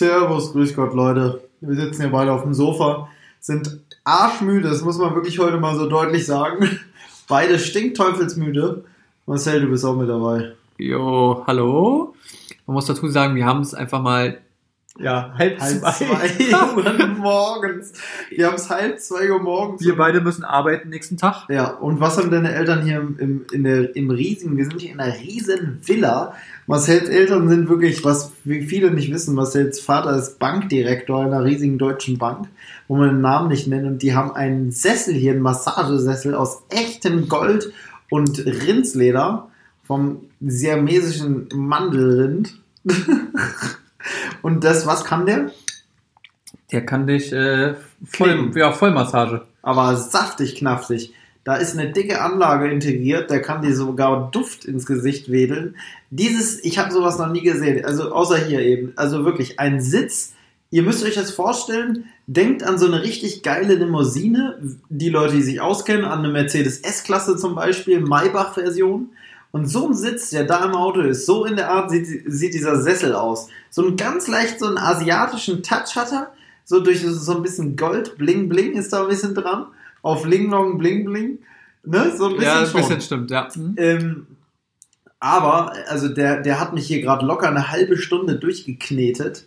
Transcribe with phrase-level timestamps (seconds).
[0.00, 1.42] Servus, grüß Gott, Leute.
[1.60, 5.76] Wir sitzen hier beide auf dem Sofa, sind arschmüde, das muss man wirklich heute mal
[5.76, 6.66] so deutlich sagen.
[7.28, 8.82] Beide stinkteufelsmüde.
[9.26, 10.52] Marcel, du bist auch mit dabei.
[10.78, 12.14] Jo, hallo.
[12.66, 14.38] Man muss dazu sagen, wir haben es einfach mal
[14.98, 17.92] ja, halb, halb zwei, Uhr morgens.
[18.28, 19.84] Wir haben es halb zwei Uhr morgens.
[19.84, 21.46] Wir beide müssen arbeiten nächsten Tag.
[21.48, 24.80] Ja, und was haben deine Eltern hier im, im, in der, im riesigen, wir sind
[24.80, 26.34] hier in einer riesen Villa.
[26.66, 32.18] Marcells Eltern sind wirklich, was viele nicht wissen, Marcells Vater ist Bankdirektor einer riesigen deutschen
[32.18, 32.48] Bank,
[32.88, 33.86] wo man den Namen nicht nennt.
[33.86, 37.72] Und die haben einen Sessel hier, einen Massagesessel aus echtem Gold
[38.10, 39.48] und Rindsleder
[39.84, 42.60] vom siamesischen Mandelrind.
[44.42, 45.50] Und das, was kann der?
[46.72, 49.42] Der kann dich äh, voll, ja, Vollmassage.
[49.62, 51.12] Aber saftig, knaftig.
[51.42, 55.76] Da ist eine dicke Anlage integriert, der kann dir sogar Duft ins Gesicht wedeln.
[56.10, 58.92] Dieses, ich habe sowas noch nie gesehen, also außer hier eben.
[58.96, 60.34] Also wirklich ein Sitz.
[60.70, 64.58] Ihr müsst euch das vorstellen, denkt an so eine richtig geile Limousine,
[64.88, 69.08] die Leute, die sich auskennen, an eine Mercedes S-Klasse zum Beispiel, Maybach-Version.
[69.52, 72.54] Und so ein Sitz, der da im Auto ist, so in der Art sieht, sieht
[72.54, 73.48] dieser Sessel aus.
[73.68, 76.32] So einen ganz leicht so einen asiatischen Touch hat er.
[76.64, 79.66] So durch so ein bisschen Gold, Bling Bling ist da ein bisschen dran.
[80.02, 81.40] Auf Ling Long Bling Bling.
[81.84, 82.12] Ne?
[82.16, 82.44] So ein bisschen.
[82.44, 82.80] Ja, ein schon.
[82.80, 83.48] bisschen stimmt, ja.
[83.56, 83.74] Mhm.
[83.76, 84.26] Ähm,
[85.18, 89.46] aber, also der, der hat mich hier gerade locker eine halbe Stunde durchgeknetet.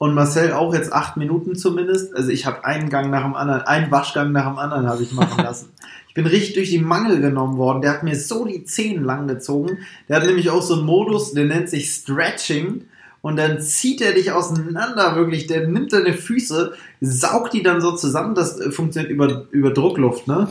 [0.00, 2.16] Und Marcel auch jetzt acht Minuten zumindest.
[2.16, 5.12] Also ich habe einen Gang nach dem anderen, einen Waschgang nach dem anderen habe ich
[5.12, 5.68] machen lassen.
[6.08, 7.82] Ich bin richtig durch die Mangel genommen worden.
[7.82, 9.80] Der hat mir so die Zehen lang gezogen.
[10.08, 12.86] Der hat nämlich auch so einen Modus, der nennt sich Stretching.
[13.20, 15.48] Und dann zieht er dich auseinander, wirklich.
[15.48, 18.34] Der nimmt deine Füße, saugt die dann so zusammen.
[18.34, 20.48] Das äh, funktioniert über, über Druckluft, ne?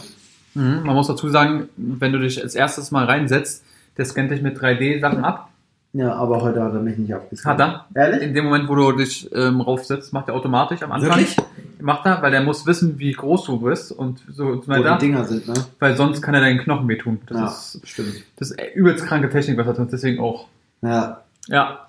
[0.53, 3.63] Mhm, man muss dazu sagen, wenn du dich als erstes mal reinsetzt,
[3.97, 5.49] der scannt dich mit 3D-Sachen ab.
[5.93, 7.59] Ja, aber heute hat er mich nicht abgescannt.
[7.59, 8.03] Hat er?
[8.03, 8.27] Ehrlich?
[8.27, 11.09] In dem Moment, wo du dich ähm, raufsetzt, macht er automatisch am Anfang.
[11.09, 11.35] Wirklich?
[11.81, 14.91] macht er, weil er muss wissen, wie groß du bist und so und so weiter.
[14.91, 15.53] Wo die Dinger sind, ne?
[15.79, 17.19] Weil sonst kann er deinen Knochen wehtun.
[17.27, 18.23] Das ja, ist, stimmt.
[18.37, 20.47] Das ist übelst kranke Technik, was er tut, deswegen auch.
[20.81, 21.21] Ja.
[21.47, 21.87] Ja.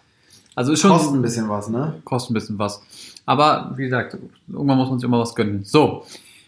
[0.54, 0.90] Also ist schon.
[0.90, 1.94] Kostet ein bisschen was, ne?
[2.04, 2.82] Kostet ein bisschen was.
[3.26, 4.16] Aber, wie gesagt,
[4.48, 5.64] irgendwann muss man sich immer was gönnen.
[5.64, 6.04] So.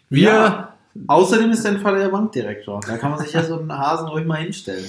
[0.09, 0.29] Wir.
[0.29, 0.69] Ja.
[1.07, 2.81] Außerdem ist dein Vater der Bankdirektor.
[2.87, 4.85] Da kann man sich ja so einen Hasen ruhig mal hinstellen.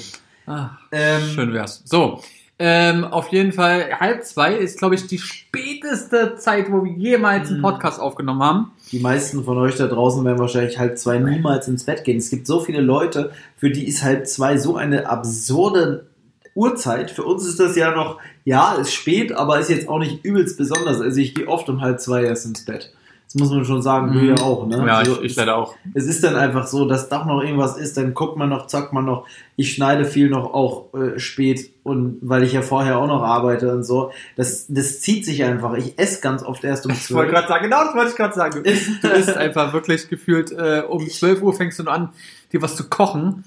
[0.45, 1.81] Ach, ähm, schön wär's.
[1.85, 2.21] So.
[2.59, 7.49] Ähm, auf jeden Fall, halb zwei ist, glaube ich, die späteste Zeit, wo wir jemals
[7.49, 7.63] einen mhm.
[7.63, 8.71] Podcast aufgenommen haben.
[8.91, 12.17] Die meisten von euch da draußen werden wahrscheinlich halb zwei niemals ins Bett gehen.
[12.17, 16.05] Es gibt so viele Leute, für die ist halb zwei so eine absurde
[16.53, 17.09] Uhrzeit.
[17.09, 20.57] Für uns ist das ja noch, ja, ist spät, aber ist jetzt auch nicht übelst
[20.57, 21.01] besonders.
[21.01, 22.93] Also ich gehe oft um halb zwei erst ins Bett.
[23.33, 24.13] Das muss man schon sagen, mhm.
[24.13, 24.77] du ja auch, ne?
[24.85, 25.73] Ja, also, ich, ich leider auch.
[25.95, 28.93] Es ist dann einfach so, dass doch noch irgendwas ist, dann guckt man noch, zackt
[28.93, 29.25] man noch.
[29.55, 33.73] Ich schneide viel noch auch äh, spät und weil ich ja vorher auch noch arbeite
[33.73, 34.11] und so.
[34.35, 35.73] Das, das zieht sich einfach.
[35.73, 37.03] Ich esse ganz oft erst um 12 Uhr.
[37.09, 38.63] Ich wollte gerade sagen, genau das wollte ich gerade sagen.
[39.01, 42.09] Du isst einfach wirklich gefühlt äh, um 12 Uhr fängst du an,
[42.51, 43.45] dir was zu kochen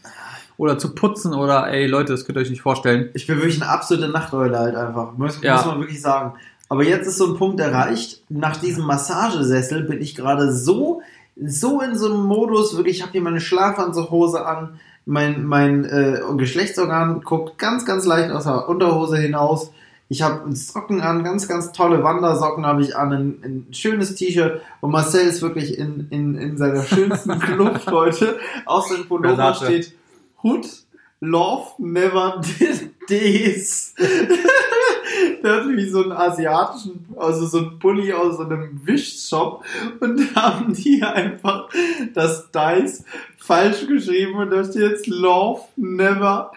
[0.56, 3.10] oder zu putzen oder ey Leute, das könnt ihr euch nicht vorstellen.
[3.14, 5.12] Ich bin wirklich eine absolute Nachteule halt einfach.
[5.16, 5.56] Muss, ja.
[5.56, 6.34] muss man wirklich sagen.
[6.68, 8.22] Aber jetzt ist so ein Punkt erreicht.
[8.28, 11.02] Nach diesem Massagesessel bin ich gerade so,
[11.40, 16.20] so in so einem Modus, wirklich, ich habe hier meine Schlafanzughose an, mein, mein äh,
[16.36, 19.70] Geschlechtsorgan guckt ganz, ganz leicht aus der Unterhose hinaus.
[20.08, 24.60] Ich habe Socken an, ganz, ganz tolle Wandersocken habe ich an, ein, ein schönes T-Shirt
[24.80, 28.38] und Marcel ist wirklich in, in, in seiner schönsten Kluft heute.
[28.66, 29.92] Aus dem Pullover steht
[30.42, 30.66] Hood
[31.20, 33.94] Love Never Did This.
[35.42, 39.64] Der hat nämlich so einen asiatischen, also so einen Pulli aus so einem Wischshop
[40.00, 41.68] und da haben die einfach
[42.14, 43.04] das Dice
[43.38, 46.52] falsch geschrieben und da steht jetzt Love Never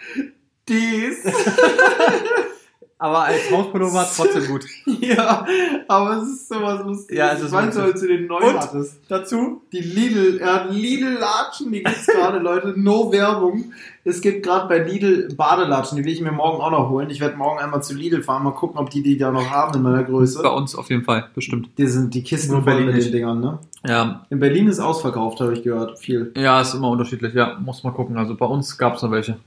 [0.65, 1.25] This.
[3.01, 4.65] Aber als Hauspullover trotzdem gut.
[4.99, 5.45] ja,
[5.87, 7.17] aber es ist sowas lustiges.
[7.17, 8.99] Ja, es ist du, als du den neu Und hattest?
[9.07, 9.61] Dazu?
[9.71, 12.73] Die Lidl, er hat Lidl-Latschen, die gibt's gerade, Leute.
[12.75, 13.71] No Werbung.
[14.03, 17.09] Es gibt gerade bei Lidl Badelatschen, die will ich mir morgen auch noch holen.
[17.09, 19.75] Ich werde morgen einmal zu Lidl fahren, mal gucken, ob die die da noch haben
[19.75, 20.41] in meiner Größe.
[20.43, 21.69] Bei uns auf jeden Fall, bestimmt.
[21.77, 23.59] Die sind die Kisten mit den Dingern, ne?
[23.87, 24.25] Ja.
[24.29, 25.99] In Berlin ist ausverkauft, habe ich gehört.
[25.99, 26.33] Viel.
[26.35, 27.57] Ja, ist immer unterschiedlich, ja.
[27.59, 28.17] Muss mal gucken.
[28.17, 29.37] Also bei uns gab's noch welche.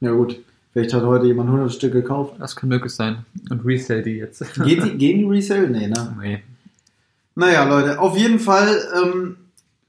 [0.00, 0.38] Ja, gut.
[0.78, 2.34] Vielleicht hat heute jemand 100 Stück gekauft.
[2.38, 3.26] Das kann möglich sein.
[3.50, 4.44] Und resell die jetzt.
[4.64, 5.68] Geht die, gehen die Resell?
[5.68, 6.16] Nee, ne?
[6.22, 6.42] Nee.
[7.34, 9.38] Naja, Leute, auf jeden Fall, ähm,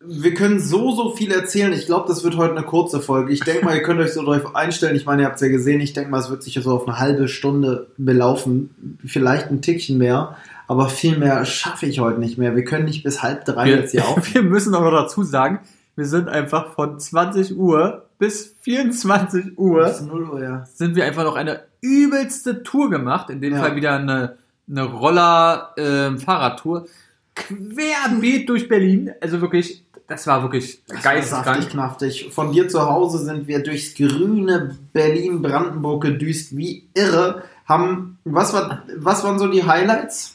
[0.03, 1.73] wir können so, so viel erzählen.
[1.73, 3.31] Ich glaube, das wird heute eine kurze Folge.
[3.31, 4.95] Ich denke mal, ihr könnt euch so darauf einstellen.
[4.95, 5.79] Ich meine, ihr habt es ja gesehen.
[5.79, 8.97] Ich denke mal, es wird sich so auf eine halbe Stunde belaufen.
[9.05, 10.37] Vielleicht ein Tickchen mehr.
[10.67, 12.55] Aber viel mehr schaffe ich heute nicht mehr.
[12.55, 14.33] Wir können nicht bis halb drei wir, jetzt hier auf.
[14.33, 15.59] Wir müssen noch dazu sagen,
[15.95, 20.65] wir sind einfach von 20 Uhr bis 24 Uhr, bis 0 Uhr ja.
[20.71, 23.31] sind wir einfach noch eine übelste Tour gemacht.
[23.31, 23.59] In dem ja.
[23.59, 24.37] Fall wieder eine
[24.69, 26.87] eine Roller-Fahrradtour
[27.35, 29.11] querbeet durch Berlin.
[29.21, 31.69] Also wirklich, das war wirklich geisteskrank.
[31.69, 32.29] knaftig.
[32.31, 37.43] Von dir zu Hause sind wir durchs grüne Berlin-Brandenburg gedüst wie irre.
[37.65, 40.33] Haben, was, war, was waren so die Highlights?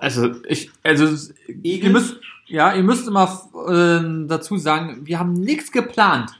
[0.00, 1.08] Also, ich, also,
[1.62, 2.16] ihr müsst,
[2.46, 3.24] ja, ihr müsst immer
[3.68, 6.30] äh, dazu sagen, wir haben nichts geplant.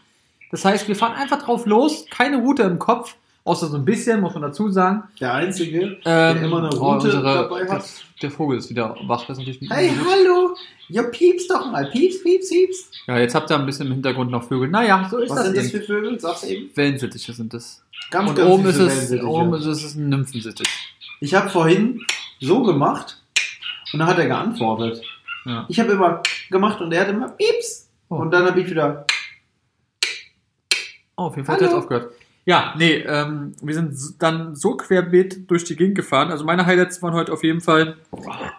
[0.50, 4.20] Das heißt, wir fahren einfach drauf los, keine Route im Kopf, außer so ein bisschen,
[4.20, 5.03] muss man dazu sagen.
[5.20, 7.85] Der Einzige, der Ähm, immer eine oh, Route unsere- dabei Der, hat.
[8.23, 10.06] der Vogel ist wieder wach, das ist natürlich nicht Hey, gut.
[10.08, 10.56] hallo!
[10.88, 11.87] Ja, pieps doch mal.
[11.91, 12.91] Pieps, pieps, pieps.
[13.09, 14.69] Ja, jetzt habt ihr ein bisschen im Hintergrund noch Vögel.
[14.69, 15.79] Naja, so ist Was das sind das eben.
[15.81, 16.20] für Vögel?
[16.20, 16.70] Sag's eben.
[16.76, 17.82] Wellensittiche sind es.
[18.12, 20.69] Ganz, Und ganz oben ist, es, oben ist es ein Nymphensittich.
[21.20, 22.02] Ich habe vorhin
[22.41, 23.20] so gemacht
[23.93, 25.02] und dann hat er geantwortet.
[25.47, 25.65] Ja.
[25.69, 27.89] Ich habe immer gemacht und er hat immer pieps.
[28.09, 28.17] Oh.
[28.17, 29.07] Und dann habe ich wieder.
[31.17, 32.13] Oh, auf jeden Fall hat er jetzt aufgehört.
[32.45, 36.31] Ja, nee, ähm, wir sind dann so querbeet durch die Gegend gefahren.
[36.31, 37.97] Also meine Highlights waren heute auf jeden Fall,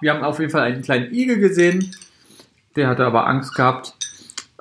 [0.01, 1.95] wir haben auf jeden Fall einen kleinen Igel gesehen.
[2.75, 3.93] Der hatte aber Angst gehabt.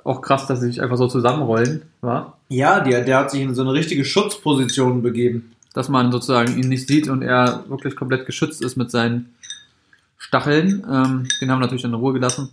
[0.03, 2.37] Auch krass, dass sie sich einfach so zusammenrollen, war.
[2.47, 5.51] Ja, der, der hat sich in so eine richtige Schutzposition begeben.
[5.73, 9.35] Dass man sozusagen ihn nicht sieht und er wirklich komplett geschützt ist mit seinen
[10.17, 10.85] Stacheln.
[10.89, 12.49] Ähm, den haben wir natürlich in Ruhe gelassen.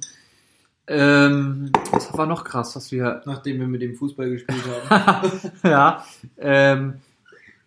[0.87, 5.31] Ähm, was war noch krass, was wir Nachdem wir mit dem Fußball gespielt haben.
[5.63, 6.05] ja,
[6.39, 6.95] ähm,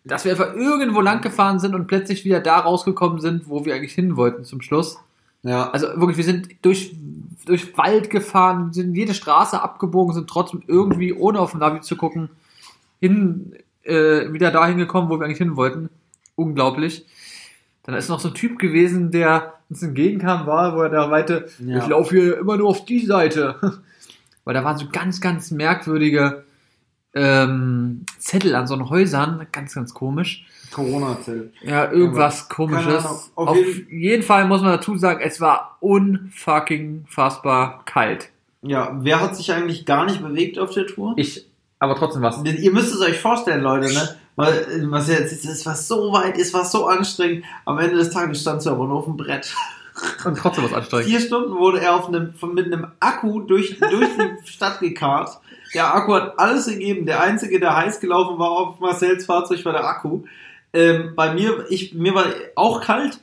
[0.05, 3.75] dass wir einfach irgendwo lang gefahren sind und plötzlich wieder da rausgekommen sind, wo wir
[3.75, 4.99] eigentlich hin wollten zum Schluss.
[5.43, 5.69] ja.
[5.71, 6.95] Also wirklich, wir sind durch,
[7.45, 11.95] durch Wald gefahren, sind jede Straße abgebogen, sind trotzdem irgendwie, ohne auf den Navi zu
[11.95, 12.29] gucken,
[12.99, 13.53] hin,
[13.83, 15.89] äh, wieder dahin gekommen, wo wir eigentlich hin wollten.
[16.35, 17.05] Unglaublich.
[17.83, 21.47] Dann ist noch so ein Typ gewesen, der uns entgegenkam, war, wo er da meinte,
[21.59, 21.79] Ja.
[21.79, 23.55] ich laufe hier immer nur auf die Seite.
[24.45, 26.45] Weil da waren so ganz, ganz merkwürdige
[27.13, 30.45] ähm, Zettel an so einen Häusern, ganz, ganz komisch.
[30.71, 31.53] Corona-Zelt.
[31.61, 33.05] Ja, irgendwas keine komisches.
[33.05, 33.19] Ahnung.
[33.35, 33.57] Auf, Auf
[33.89, 38.29] jeden, Fall muss man dazu sagen, es war unfucking fassbar kalt.
[38.61, 41.13] Ja, wer hat sich eigentlich gar nicht bewegt auf der Tour?
[41.17, 41.45] Ich,
[41.79, 42.43] aber trotzdem was.
[42.43, 44.15] Ihr müsst es euch vorstellen, Leute, ne?
[44.37, 47.43] Weil, äh, was jetzt, ist, es war so weit, es war so anstrengend.
[47.65, 49.53] Am Ende des Tages stand du aber nur auf dem Brett.
[50.23, 51.09] Und trotzdem was anstrengend.
[51.09, 55.39] Vier Stunden wurde er auf einem, von, mit einem Akku durch, durch die Stadt gekarrt.
[55.73, 57.07] Der Akku hat alles gegeben.
[57.07, 60.21] Der einzige, der heiß gelaufen war auf Marcells Fahrzeug, war der Akku.
[60.71, 62.25] Ähm, bei mir, ich, mir war
[62.55, 63.19] auch kalt,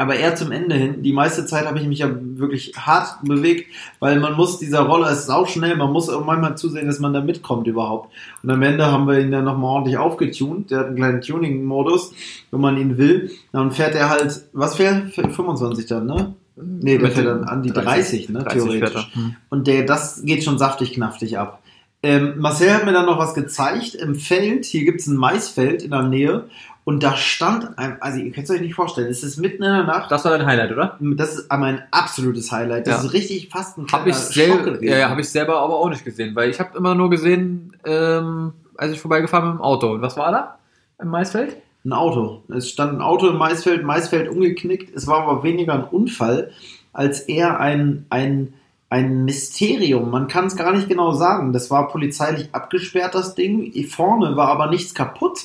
[0.00, 1.02] aber eher zum Ende hin.
[1.02, 3.66] Die meiste Zeit habe ich mich ja wirklich hart bewegt,
[3.98, 7.12] weil man muss, dieser Roller ist sau schnell, man muss auch manchmal zusehen, dass man
[7.12, 8.10] da mitkommt überhaupt.
[8.42, 10.70] Und am Ende haben wir ihn dann nochmal ordentlich aufgetunt.
[10.70, 12.14] Der hat einen kleinen Tuning-Modus,
[12.50, 13.30] wenn man ihn will.
[13.52, 15.12] Dann fährt er halt, was fährt?
[15.12, 16.34] 25 dann, ne?
[16.56, 18.38] Nee, der fährt dann an die 30, ne?
[18.38, 19.12] 30 fährt theoretisch.
[19.14, 19.14] er.
[19.14, 19.36] Hm.
[19.50, 21.60] Und der, das geht schon saftig knaftig ab.
[22.02, 24.64] Ähm, Marcel hat mir dann noch was gezeigt im Feld.
[24.64, 26.44] Hier gibt's ein Maisfeld in der Nähe.
[26.90, 29.72] Und da stand ein, also ihr könnt es euch nicht vorstellen, es ist mitten in
[29.72, 30.10] der Nacht.
[30.10, 30.96] Das war dein Highlight, oder?
[30.98, 32.88] Das ist mein absolutes Highlight.
[32.88, 33.06] Das Ja.
[33.06, 36.04] ist richtig fast ein Habe ich, selber, ja, ja, hab ich selber aber auch nicht
[36.04, 39.92] gesehen, weil ich habe immer nur gesehen, ähm, als ich vorbeigefahren bin mit dem Auto.
[39.92, 40.58] Und was war da
[41.00, 41.58] im Maisfeld?
[41.84, 42.42] Ein Auto.
[42.48, 44.92] Es stand ein Auto im Maisfeld, Maisfeld umgeknickt.
[44.92, 46.50] Es war aber weniger ein Unfall,
[46.92, 48.52] als eher ein, ein,
[48.88, 50.10] ein Mysterium.
[50.10, 51.52] Man kann es gar nicht genau sagen.
[51.52, 53.72] Das war polizeilich abgesperrt, das Ding.
[53.88, 55.42] Vorne war aber nichts kaputt.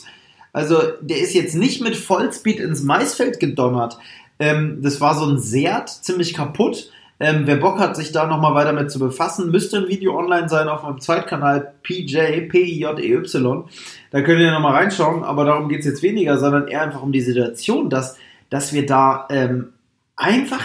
[0.55, 3.97] Also der ist jetzt nicht mit Vollspeed ins Maisfeld gedonnert.
[4.39, 6.91] Ähm, das war so ein Seat, ziemlich kaputt.
[7.19, 10.47] Ähm, wer Bock hat, sich da nochmal weiter mit zu befassen, müsste ein Video online
[10.47, 13.65] sein auf meinem Zweitkanal PJ, P-I-J-E-Y.
[14.11, 17.19] Da könnt ihr nochmal reinschauen, aber darum geht's jetzt weniger, sondern eher einfach um die
[17.19, 18.17] Situation, dass,
[18.49, 19.73] dass wir da ähm,
[20.15, 20.61] einfach,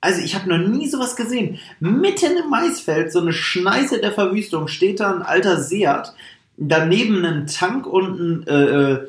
[0.00, 1.58] also ich habe noch nie sowas gesehen.
[1.80, 6.14] Mitten im Maisfeld, so eine Schneise der Verwüstung, steht da ein alter Seat,
[6.56, 9.08] daneben ein Tank und ein äh, äh,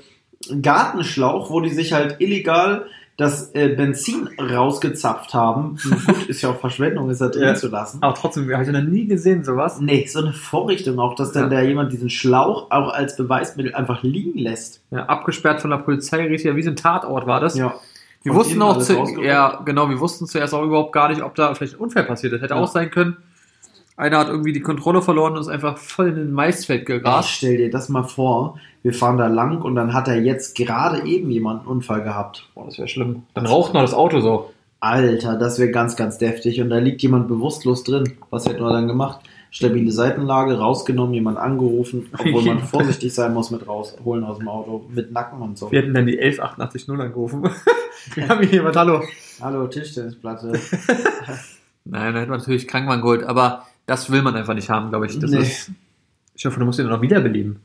[0.62, 2.86] Gartenschlauch, wo die sich halt illegal
[3.16, 5.78] das äh, Benzin rausgezapft haben.
[6.08, 7.54] Gut, ist ja auch Verschwendung, ist da drin Ja.
[7.56, 8.00] zu lassen.
[8.02, 9.80] Aber trotzdem, habe ich noch nie gesehen, sowas.
[9.80, 11.60] Nee, so eine Vorrichtung auch, dass dann Ja.
[11.60, 14.82] da jemand diesen Schlauch auch als Beweismittel einfach liegen lässt.
[14.90, 17.56] Ja, abgesperrt von der Polizei, richtig, ja, wie so ein Tatort war das.
[17.56, 17.76] Ja.
[18.24, 21.36] Wir Von wussten auch zu, ja, genau, wir wussten zuerst auch überhaupt gar nicht, ob
[21.36, 22.42] da vielleicht ein Unfall passiert ist.
[22.42, 22.60] Hätte Ja.
[22.62, 23.18] auch sein können.
[23.96, 27.30] Einer hat irgendwie die Kontrolle verloren und ist einfach voll in den Maisfeld gerast.
[27.30, 31.06] stell dir das mal vor, wir fahren da lang und dann hat er jetzt gerade
[31.06, 32.50] eben jemand einen Unfall gehabt.
[32.56, 33.24] Boah, das wäre schlimm.
[33.36, 34.52] Dann raucht noch das Auto so.
[34.80, 36.60] Alter, das wäre ganz, ganz deftig.
[36.60, 38.16] Und da liegt jemand bewusstlos drin.
[38.32, 39.22] Was hätten wir dann gemacht?
[39.52, 44.84] Stabile Seitenlage, rausgenommen, jemand angerufen, obwohl man vorsichtig sein muss mit rausholen aus dem Auto,
[44.90, 45.72] mit Nacken und so.
[45.72, 47.44] Wir hätten dann die 11880 angerufen.
[48.16, 49.04] Wir haben hier jemand, hallo.
[49.40, 50.52] Hallo, Tischtennisplatte.
[51.86, 55.06] Nein, da hätte man natürlich Krankenwagen geholt, aber das will man einfach nicht haben, glaube
[55.08, 55.20] ich.
[55.20, 55.42] Das Nee.
[55.42, 55.72] ist,
[56.36, 57.60] ich hoffe, du musst ihn noch wiederbeleben.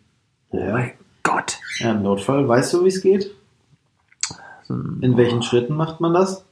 [0.53, 0.87] Ja.
[1.23, 1.59] Gott.
[1.81, 3.31] ja, im Notfall, weißt du, wie es geht?
[4.69, 6.45] In welchen Schritten macht man das?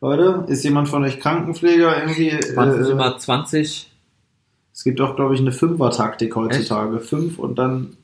[0.00, 2.30] Leute, ist jemand von euch Krankenpfleger irgendwie?
[2.56, 3.90] Waren äh, immer 20.
[4.72, 6.96] Es gibt auch, glaube ich, eine Fünfer-Taktik heutzutage.
[6.98, 7.06] Echt?
[7.06, 7.96] Fünf und dann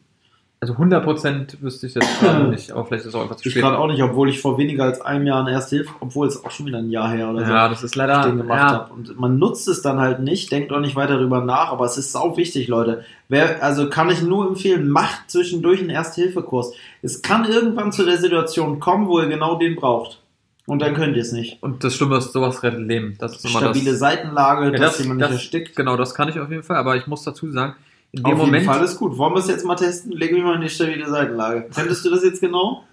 [0.64, 3.56] also 100% wüsste ich jetzt gerade nicht, aber vielleicht ist es auch einfach zu spät.
[3.56, 6.26] Ich gerade auch nicht, obwohl ich vor weniger als einem Jahr eine Erste Hilfe, obwohl
[6.26, 7.52] es auch schon wieder ein Jahr her oder so.
[7.52, 8.23] Ja, das ist leider.
[8.23, 8.73] Den gemacht ja.
[8.73, 8.94] habe.
[8.94, 11.99] Und man nutzt es dann halt nicht, denkt auch nicht weiter darüber nach, aber es
[11.99, 13.04] ist sau wichtig, Leute.
[13.28, 16.73] Wer, also kann ich nur empfehlen, macht zwischendurch einen Erste-Hilfe-Kurs.
[17.02, 20.21] Es kann irgendwann zu der Situation kommen, wo ihr genau den braucht.
[20.66, 21.62] Und dann könnt ihr es nicht.
[21.62, 23.16] Und das Schlimme ist, sowas rettet Leben.
[23.18, 25.76] Das ist Stabile das, Seitenlage, ja, dass das, jemand nicht erstickt.
[25.76, 27.75] Genau, das kann ich auf jeden Fall, aber ich muss dazu sagen,
[28.14, 28.62] in dem Auf Moment.
[28.62, 29.18] jeden Fall ist gut.
[29.18, 30.12] Wollen wir es jetzt mal testen?
[30.12, 31.68] Leg mich mal in die stabile Seitenlage.
[31.75, 32.85] Könntest du das jetzt genau?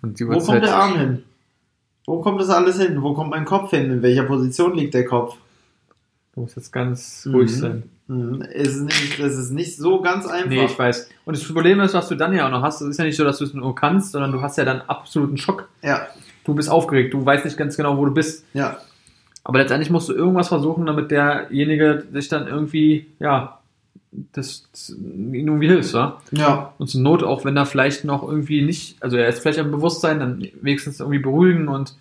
[0.00, 1.22] Wo kommt der Arm hin?
[2.06, 3.02] Wo kommt das alles hin?
[3.02, 3.90] Wo kommt mein Kopf hin?
[3.90, 5.36] In welcher Position liegt der Kopf?
[6.34, 7.56] Du musst jetzt ganz ruhig mhm.
[7.56, 7.82] sein.
[8.06, 8.42] Mhm.
[8.42, 10.48] Es, ist nicht, es ist nicht so ganz einfach.
[10.48, 11.08] Nee, ich weiß.
[11.24, 13.16] Und das Problem ist, was du dann ja auch noch hast, es ist ja nicht
[13.16, 15.68] so, dass du es nur kannst, sondern du hast ja dann absoluten Schock.
[15.82, 16.06] Ja.
[16.44, 18.44] Du bist aufgeregt, du weißt nicht ganz genau, wo du bist.
[18.52, 18.78] Ja.
[19.42, 23.58] Aber letztendlich musst du irgendwas versuchen, damit derjenige sich dann irgendwie, ja,
[24.32, 26.20] das, ihm irgendwie hilft, wa?
[26.30, 26.74] Ja.
[26.78, 29.70] Und zur Not, auch wenn er vielleicht noch irgendwie nicht, also er ist vielleicht am
[29.70, 31.94] Bewusstsein, dann wenigstens irgendwie beruhigen und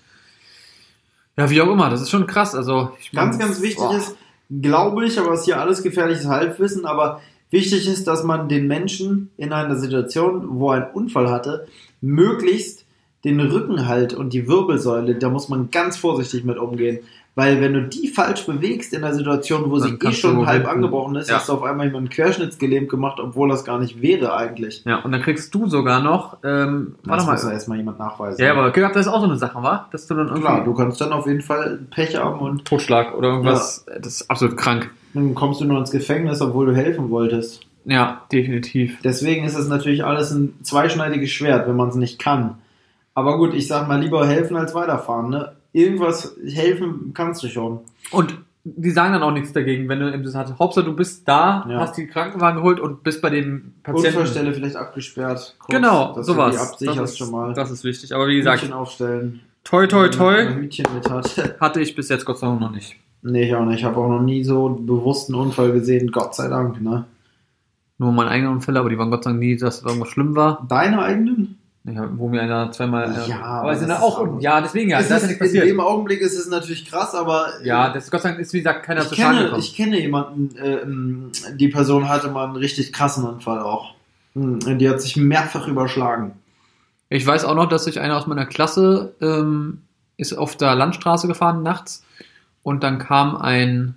[1.37, 2.53] ja, wie auch immer, das ist schon krass.
[2.53, 3.97] Also ganz, ganz wichtig boah.
[3.97, 4.15] ist,
[4.61, 8.67] glaube ich, aber es ist hier alles gefährliches Halbwissen, aber wichtig ist, dass man den
[8.67, 11.67] Menschen in einer Situation, wo er einen Unfall hatte,
[12.01, 12.85] möglichst
[13.23, 16.99] den Rücken halt und die Wirbelsäule, da muss man ganz vorsichtig mit umgehen.
[17.35, 21.15] Weil wenn du die falsch bewegst in der Situation, wo sie eh schon halb angebrochen
[21.15, 21.37] ist, ja.
[21.37, 24.83] hast du auf einmal jemanden querschnittsgelähmt gemacht, obwohl das gar nicht wäre eigentlich.
[24.85, 27.31] Ja, und dann kriegst du sogar noch, ähm, warte mal.
[27.33, 28.39] muss ja erstmal jemand nachweisen.
[28.39, 29.87] Ja, aber das ist auch so eine Sache, wa?
[29.91, 30.43] Dass du dann irgendwie.
[30.43, 32.65] Klar, du kannst dann auf jeden Fall Pech haben und.
[32.65, 33.83] Totschlag oder irgendwas.
[33.87, 33.99] Ja.
[33.99, 34.91] Das ist absolut krank.
[35.15, 37.61] Dann kommst du nur ins Gefängnis, obwohl du helfen wolltest.
[37.85, 38.99] Ja, definitiv.
[39.03, 42.55] Deswegen ist es natürlich alles ein zweischneidiges Schwert, wenn man es nicht kann.
[43.15, 45.53] Aber gut, ich sag mal lieber helfen als weiterfahren, ne?
[45.73, 47.81] Irgendwas helfen kannst du schon.
[48.11, 50.57] Und die sagen dann auch nichts dagegen, wenn du eben das hast.
[50.57, 51.79] Hauptsache, du bist da, ja.
[51.81, 54.07] hast die Krankenwagen geholt und bist bei dem Patienten.
[54.07, 55.55] Unfallstelle vielleicht abgesperrt.
[55.59, 56.77] Kurz, genau, sowas.
[56.79, 57.53] das ist, schon mal.
[57.53, 58.15] Das ist wichtig.
[58.15, 59.41] Aber wie gesagt, Hütchen aufstellen.
[59.65, 60.45] Toi, toi, toi.
[60.55, 61.57] Hütchen mit hat.
[61.59, 62.95] Hatte ich bis jetzt Gott sei Dank noch nicht.
[63.21, 63.79] Nee, ich auch nicht.
[63.79, 67.05] Ich habe auch noch nie so einen bewussten Unfall gesehen, Gott sei Dank, ne?
[67.97, 70.65] Nur meine eigenen Unfälle, aber die waren Gott sei Dank nie, dass irgendwas schlimm war.
[70.69, 71.59] Deine eigenen?
[71.85, 73.13] Ja, wo mir einer zweimal.
[73.13, 74.39] Äh, ja, aber sind da auch.
[74.39, 75.01] ja, deswegen ja.
[75.01, 77.47] Das ist, ist in dem Augenblick ist es natürlich krass, aber.
[77.63, 79.59] Ja, das Gott sei Dank ist wie gesagt keiner zu Schaden gekommen.
[79.59, 80.55] Ich kenne jemanden,
[81.43, 83.95] äh, die Person hatte mal einen richtig krassen Unfall auch.
[84.33, 86.31] Hm, die hat sich mehrfach überschlagen.
[87.09, 89.81] Ich weiß auch noch, dass sich einer aus meiner Klasse ähm,
[90.15, 92.05] ist auf der Landstraße gefahren nachts
[92.63, 93.95] und dann kam ein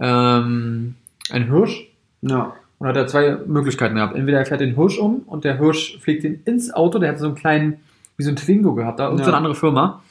[0.00, 0.96] ähm,
[1.30, 1.86] ein Hirsch.
[2.22, 2.54] Ja.
[2.82, 4.16] Und hat er zwei Möglichkeiten gehabt.
[4.16, 7.20] Entweder er fährt den Hirsch um und der Hirsch fliegt ihn ins Auto, der hat
[7.20, 7.78] so einen kleinen,
[8.16, 9.16] wie so ein Twingo gehabt, da, ja.
[9.18, 10.02] so eine andere Firma.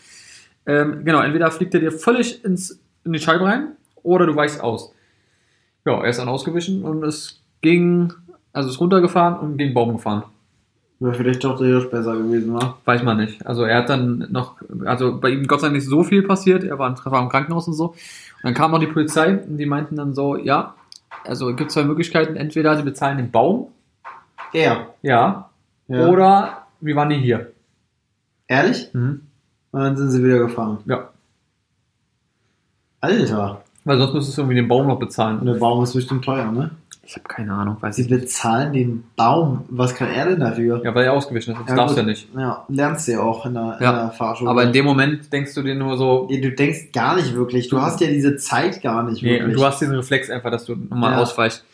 [0.66, 3.74] Ähm, genau, entweder fliegt er dir völlig ins, in die Scheibe rein
[4.04, 4.94] oder du weichst aus.
[5.86, 8.13] Ja, er ist dann ausgewichen und es ging,
[8.54, 10.24] also ist runtergefahren und gegen Baum gefahren.
[11.01, 12.74] Wäre vielleicht doch der Hirsch besser gewesen, ne?
[12.86, 13.46] Weiß man nicht.
[13.46, 16.63] Also er hat dann noch, also bei ihm Gott sei Dank nicht so viel passiert,
[16.63, 17.88] er war, war im Krankenhaus und so.
[17.88, 17.98] Und
[18.44, 20.75] dann kam noch die Polizei und die meinten dann so, ja,
[21.25, 22.36] also es gibt zwei Möglichkeiten.
[22.36, 23.68] Entweder sie bezahlen den Baum.
[24.54, 24.94] Er.
[25.01, 25.50] Ja.
[25.88, 26.08] ja.
[26.08, 27.51] Oder wir waren nie hier.
[28.48, 28.94] Ehrlich?
[28.94, 29.22] Mhm.
[29.72, 30.80] Und dann sind sie wieder gefahren.
[30.86, 31.10] Ja.
[33.00, 33.63] Alter.
[33.84, 35.40] Weil sonst müsstest du irgendwie den Baum noch bezahlen.
[35.40, 36.72] Und der Baum ist bestimmt teuer, ne?
[37.12, 37.75] Ich habe keine Ahnung.
[37.82, 39.65] Weiß Sie bezahlen den Baum.
[39.68, 40.82] Was kann er denn dafür?
[40.82, 41.60] Ja, weil er ausgewichen ist.
[41.60, 42.30] Das ja, darfst du ja nicht.
[42.34, 43.89] Ja, lernst du ja auch in der, ja.
[43.89, 44.50] in der Fahrschule.
[44.50, 46.30] Aber in dem Moment denkst du dir nur so.
[46.32, 47.68] Du denkst gar nicht wirklich.
[47.68, 49.58] Du hast ja diese Zeit gar nicht nee, wirklich.
[49.58, 51.18] Du hast diesen Reflex einfach, dass du nochmal ja.
[51.18, 51.65] ausweichst.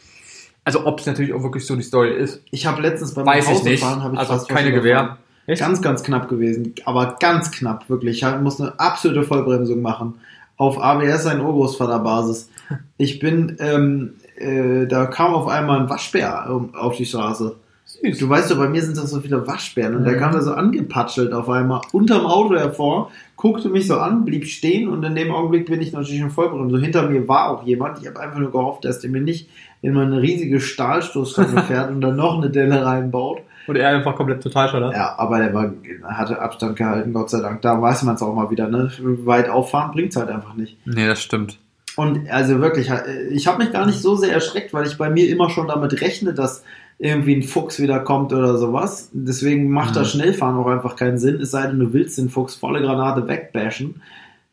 [0.63, 2.41] Also ob es natürlich auch wirklich so die Story ist.
[2.49, 3.83] Ich habe letztens beim Weiß ich nicht.
[3.83, 5.19] Fahren, ich also keine Gewehr.
[5.45, 5.61] Echt?
[5.61, 6.73] Ganz, ganz knapp gewesen.
[6.85, 8.23] Aber ganz knapp, wirklich.
[8.23, 10.15] Ich muss eine absolute Vollbremsung machen.
[10.57, 12.49] Auf ABS ein Urgroßvaterbasis.
[12.97, 17.55] Ich bin ähm, äh, da kam auf einmal ein Waschbär auf die Straße.
[17.87, 18.17] Süß.
[18.17, 20.05] Du weißt doch, bei mir sind das so viele Waschbären und mhm.
[20.05, 24.45] der kam da so angepatschelt auf einmal unterm Auto hervor, guckte mich so an, blieb
[24.45, 26.69] stehen und in dem Augenblick bin ich natürlich in Vollbremsung.
[26.69, 27.99] So hinter mir war auch jemand.
[28.01, 29.49] Ich habe einfach nur gehofft, dass der mir nicht
[29.81, 33.39] in meine riesige Stahlstoßstange fährt und dann noch eine Delle reinbaut.
[33.67, 35.71] Und er einfach komplett total schon, Ja, aber der war,
[36.03, 37.61] hatte Abstand gehalten, Gott sei Dank.
[37.61, 38.91] Da weiß man es auch mal wieder, ne?
[38.99, 40.77] Weit auffahren bringt's halt einfach nicht.
[40.85, 41.59] Nee, das stimmt.
[41.97, 42.89] Und also wirklich,
[43.31, 45.99] ich habe mich gar nicht so sehr erschreckt, weil ich bei mir immer schon damit
[45.99, 46.63] rechne, dass
[46.99, 49.09] irgendwie ein Fuchs wieder kommt oder sowas.
[49.13, 49.95] Deswegen macht mhm.
[49.95, 53.27] das Schnellfahren auch einfach keinen Sinn, es sei denn, du willst den Fuchs volle Granate
[53.27, 54.01] wegbashen.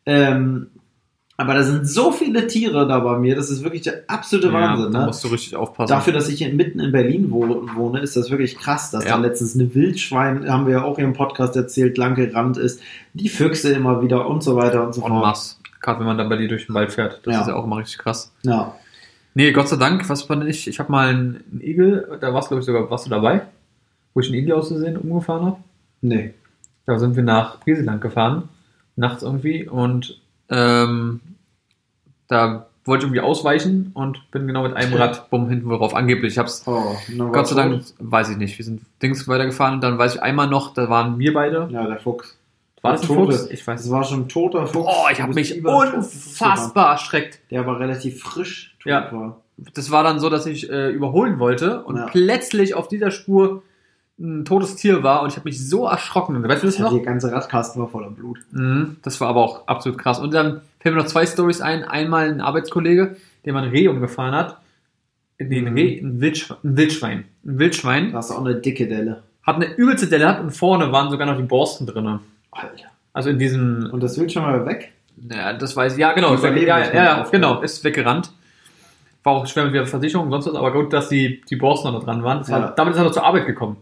[0.06, 0.66] Ähm,
[1.36, 4.92] Aber da sind so viele Tiere da bei mir, das ist wirklich der absolute Wahnsinn.
[4.92, 5.06] da ne?
[5.06, 5.90] musst du richtig aufpassen.
[5.92, 9.16] Dafür, dass ich hier mitten in Berlin wo- wohne, ist das wirklich krass, dass Ja.
[9.16, 12.80] da letztens eine Wildschwein, haben wir ja auch hier im Podcast erzählt, lang gerannt ist,
[13.14, 15.12] die Füchse immer wieder und so weiter und so fort.
[15.12, 15.56] masse.
[15.84, 17.20] Gerade wenn man dann bei dir durch den Wald fährt.
[17.24, 17.40] Das Ja.
[17.42, 18.32] ist ja auch immer richtig krass.
[18.42, 18.74] Ja.
[19.34, 20.66] Nee, Gott sei Dank, was war denn ich?
[20.66, 23.42] Ich habe mal einen, Igel, da warst du, glaube ich, sogar, warst du dabei?
[24.14, 25.56] Wo ich einen Igel auszusehen umgefahren habe.
[26.00, 26.32] Nee.
[26.86, 28.48] Da sind wir nach Brieseland gefahren,
[28.96, 31.20] nachts irgendwie, und ähm,
[32.28, 36.34] da wollte ich irgendwie ausweichen und bin genau mit einem Rad bumm hinten worauf angeblich.
[36.34, 36.94] Ich hab's Oh,
[37.32, 37.56] Gott sei.
[37.56, 38.56] Dank, weiß ich nicht.
[38.58, 41.68] Wir sind Dings weitergefahren und dann weiß ich einmal noch, da waren wir beide.
[41.70, 42.36] Ja, der Fuchs.
[42.84, 43.32] War das ein Tote.
[43.38, 43.50] Fuchs?
[43.50, 43.92] Ich weiß Das nicht.
[43.92, 44.86] war schon ein toter Fuchs.
[44.88, 47.40] Oh, ich habe mich den unfassbar erschreckt.
[47.50, 49.10] Der aber relativ frisch tot Ja.
[49.12, 49.40] war.
[49.74, 52.06] Das war dann so, dass ich äh, überholen wollte und Ja.
[52.06, 53.62] plötzlich auf dieser Spur
[54.18, 56.40] ein totes Tier war und ich habe mich so erschrocken.
[56.46, 56.92] Weißt du das Ja, noch?
[56.92, 58.38] der ganze Radkasten war voller Blut.
[58.52, 60.20] Mhm, das war aber auch absolut krass.
[60.20, 61.82] Und dann fällen mir noch zwei Stories ein.
[61.84, 64.58] Einmal ein Arbeitskollege, der mal ein Reh umgefahren hat.
[65.38, 65.74] Nee, ein Mhm.
[65.76, 67.24] Reh, ein, Wildschwein, ein Wildschwein.
[67.44, 69.22] Ein Wildschwein Da hast du auch eine dicke Delle.
[69.42, 72.20] hat eine übelste Delle gehabt und vorne waren sogar noch die Borsten drin.
[72.54, 72.86] Alter.
[73.12, 74.92] Also in diesem Und das will schon mal weg?
[75.30, 75.98] Ja, das weiß ich.
[76.00, 76.34] Ja, genau.
[76.34, 77.60] Ist ja, ja, ja, genau.
[77.60, 78.32] Ist weggerannt.
[79.22, 81.92] War auch schwer mit der Versicherung und sonst was, aber gut, dass die, die Borsten
[81.92, 82.46] noch dran waren.
[82.48, 82.70] War, Ja.
[82.76, 83.76] Damit ist er noch zur Arbeit gekommen.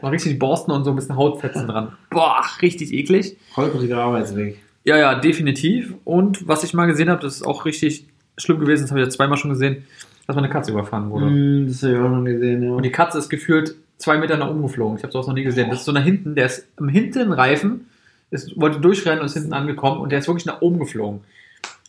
[0.00, 1.92] War richtig die Borsten und so ein bisschen Hautfetzen dran.
[2.10, 3.36] Boah, richtig eklig.
[3.56, 4.58] Holpriger Arbeitsweg.
[4.84, 5.94] Ja, ja, definitiv.
[6.04, 9.06] Und was ich mal gesehen habe, das ist auch richtig schlimm gewesen, das habe ich
[9.06, 9.84] jetzt zweimal schon gesehen,
[10.26, 11.26] dass meine Katze überfahren wurde.
[11.26, 12.70] Mm, das habe ich auch schon gesehen, ja.
[12.72, 14.96] Und die Katze ist gefühlt zwei Meter nach oben geflogen.
[14.96, 15.70] Ich habe sowas noch nie gesehen.
[15.70, 17.86] Das ist so nach hinten, der ist am hinteren Reifen,
[18.32, 21.20] ist, wollte durchrennen und ist hinten angekommen und der ist wirklich nach oben geflogen.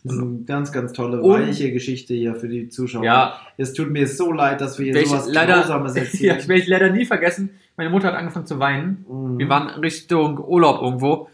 [0.04, 3.04] Das ist eine ganz, ganz tolle, weiche Geschichte hier für die Zuschauer.
[3.04, 6.38] Ja, Es tut mir so leid, dass wir hier ich sowas leider, Grausames ja, erzählen.
[6.40, 7.50] ich werde leider nie vergessen.
[7.78, 9.06] Meine Mutter hat angefangen zu weinen.
[9.08, 9.38] Mhm.
[9.38, 11.30] Wir waren Richtung Urlaub irgendwo.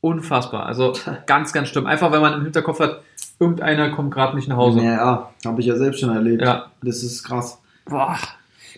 [0.00, 0.64] Unfassbar.
[0.64, 0.94] Also
[1.26, 1.86] ganz, ganz schlimm.
[1.86, 3.02] Einfach, wenn man im Hinterkopf hat,
[3.38, 4.80] irgendeiner kommt gerade nicht nach Hause.
[4.80, 6.40] Ja, ja habe ich ja selbst schon erlebt.
[6.40, 6.70] Ja.
[6.82, 7.60] Das ist krass.
[7.84, 8.16] Boah.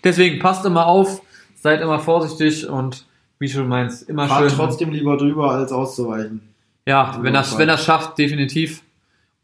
[0.02, 1.22] Deswegen passt immer auf,
[1.54, 3.06] seid immer vorsichtig und
[3.38, 4.58] wie du schon meinst, immer Fahrt schön.
[4.58, 6.40] trotzdem lieber drüber, als auszuweichen.
[6.86, 8.82] Ja, wenn das, wenn das schafft, definitiv.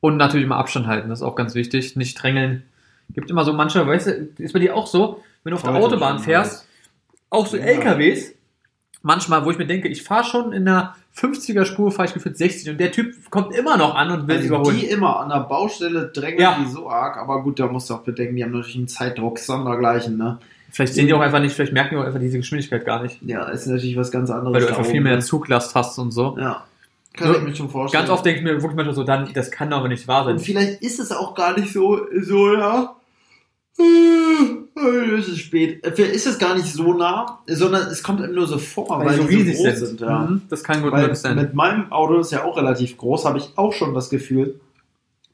[0.00, 1.94] Und natürlich immer Abstand halten, das ist auch ganz wichtig.
[1.96, 2.64] Nicht drängeln.
[3.14, 5.72] Gibt immer so manche, weißt du, ist bei dir auch so, wenn du auf der
[5.74, 6.66] Heute Autobahn fährst,
[7.30, 7.64] auch so Ja.
[7.64, 8.32] LKWs,
[9.02, 12.36] manchmal, wo ich mir denke, ich fahre schon in einer 50er Spur, fahre ich gefühlt
[12.38, 14.78] 60 und der Typ kommt immer noch an und will Also überholen.
[14.78, 16.58] die immer an der Baustelle drängen Ja.
[16.60, 19.38] die so arg, aber gut, da musst du auch bedenken, die haben natürlich einen Zeitdruck
[19.38, 20.38] sondergleichen, ne?
[20.72, 23.20] Vielleicht sehen die auch einfach nicht, vielleicht merken die auch einfach diese Geschwindigkeit gar nicht.
[23.22, 24.54] Ja, ist natürlich was ganz anderes.
[24.54, 25.22] Weil du einfach viel mehr ne?
[25.22, 26.36] Zuglast hast und so.
[26.38, 26.64] Ja.
[27.12, 28.02] Kann Nur ich mir schon vorstellen.
[28.04, 30.26] Ganz oft denke ich mir wirklich manchmal so, dann, das kann doch aber nicht wahr
[30.26, 30.46] Und sein.
[30.46, 32.96] vielleicht ist es auch gar nicht so, so, ja.
[35.18, 35.82] Es ist spät.
[35.94, 39.06] Vielleicht ist es gar nicht so nah, sondern es kommt einem nur so vor, weil,
[39.08, 39.86] Weil so riesig groß sind.
[39.86, 40.00] sind.
[40.00, 40.18] ja.
[40.20, 41.36] Mhm, das kann gut möglich sein.
[41.36, 44.60] mit meinem Auto ist ja auch relativ groß, habe ich auch schon das Gefühl,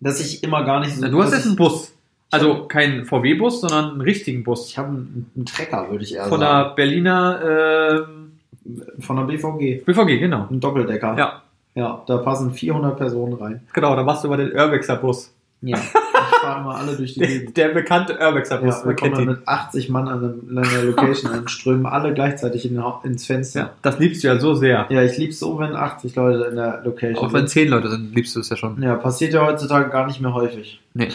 [0.01, 1.01] dass ich immer gar nicht so.
[1.01, 1.93] Na, du hast jetzt einen Bus.
[2.31, 4.69] Also keinen VW-Bus, sondern einen richtigen Bus.
[4.69, 6.69] ich habe einen, einen Trecker, würde ich eher Von sagen.
[6.69, 8.33] der Berliner ähm,
[9.01, 9.85] Von der BVG.
[9.85, 10.47] BVG, genau.
[10.51, 11.17] Ein Doppeldecker.
[11.17, 11.43] Ja,
[11.75, 13.61] Ja, da passen 400 Personen rein.
[13.73, 15.33] genau, da warst du über den Urbexer Bus.
[15.61, 15.79] Ja.
[16.31, 17.57] Ich fahre immer alle durch die Der, Gegend.
[17.57, 21.33] der bekannte Urbexer Bus, Ja, wir kommen mit 80 Mann an, einem, an einer Location
[21.33, 23.61] und strömen alle gleichzeitig in, ins Fenster.
[23.61, 24.87] Ja, das liebst du ja so sehr.
[24.89, 27.51] Ja, ich lieb's so, wenn 80 Leute in der Location Auch wenn sind.
[27.51, 28.81] zehn Leute sind, liebst du es ja schon.
[28.81, 30.81] Ja, passiert ja heutzutage gar nicht mehr häufig.
[30.95, 31.09] Nee.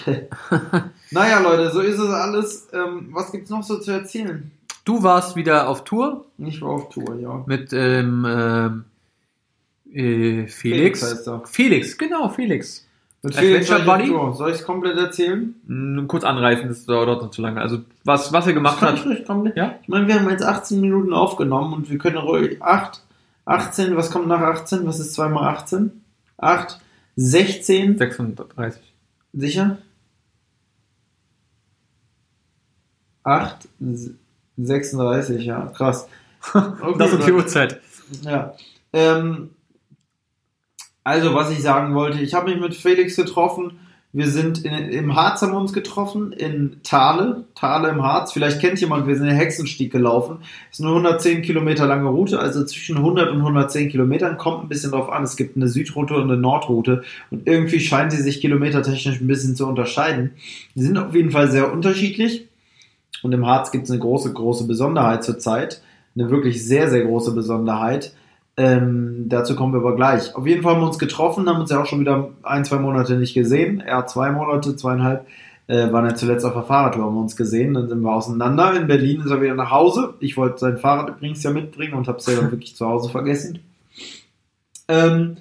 [1.11, 2.67] Naja, Leute, so ist es alles.
[2.73, 4.51] Ähm, was gibt's noch so zu erzählen?
[4.83, 7.43] Du warst wieder auf Tour Ich war auf Tour, ja.
[7.45, 8.83] mit ähm,
[9.93, 11.01] äh, Felix.
[11.03, 11.43] heißt er.
[11.45, 12.87] Felix, genau, Felix.
[13.25, 14.35] Adventure ich auf Buddy?
[14.37, 15.55] Soll ich's komplett erzählen?
[15.65, 17.61] Hm, Kurz anreißen, das dauert noch zu lange.
[17.61, 19.25] Also, was, was er gemacht ich hat.
[19.25, 19.55] komplett?
[19.55, 19.75] Ja?
[19.81, 23.01] Ich meine, wir haben jetzt 18 Minuten aufgenommen und wir können ruhig 8,
[23.45, 24.85] 18, was kommt nach 18?
[24.85, 26.03] Was ist 2 mal 18?
[26.37, 26.79] 8,
[27.15, 28.81] 16, 36.
[29.33, 29.77] sicher?
[33.23, 33.69] 8,
[34.57, 36.07] 36, ja, krass.
[36.53, 37.79] Okay, Das ist die Uhrzeit.
[38.23, 38.53] Ja.
[38.91, 39.51] Ähm,
[41.03, 43.79] also, was ich sagen wollte, ich habe mich mit Felix getroffen.
[44.15, 48.31] Wir sind in, im Harz haben wir uns getroffen, in Thale, Thale im Harz.
[48.31, 50.37] Vielleicht kennt jemand, wir sind den Hexenstieg gelaufen.
[50.71, 54.37] ist eine 110 Kilometer lange Route, also zwischen 100 und 110 Kilometern.
[54.37, 55.23] Kommt ein bisschen drauf an.
[55.23, 57.03] Es gibt eine Südroute und eine Nordroute.
[57.31, 60.31] Und irgendwie scheinen sie sich kilometertechnisch ein bisschen zu unterscheiden.
[60.75, 62.47] Die sind auf jeden Fall sehr unterschiedlich.
[63.23, 65.81] Und im Harz gibt es eine große, große Besonderheit zurzeit.
[66.15, 68.13] Eine wirklich sehr, sehr große Besonderheit.
[68.55, 70.35] Ähm, dazu kommen wir aber gleich.
[70.35, 72.77] Auf jeden Fall haben wir uns getroffen, haben uns ja auch schon wieder ein, zwei
[72.77, 73.81] Monate nicht gesehen.
[73.81, 75.25] Er zwei Monate, zweieinhalb.
[75.65, 77.73] Äh, waren ja zuletzt auf der Fahrradtour, haben wir uns gesehen.
[77.73, 78.75] Dann sind wir auseinander.
[78.75, 80.13] In Berlin ist er wieder nach Hause.
[80.19, 83.09] Ich wollte sein Fahrrad übrigens ja mitbringen und habe es ja dann wirklich zu Hause
[83.09, 83.59] vergessen.
[84.89, 85.37] Ähm,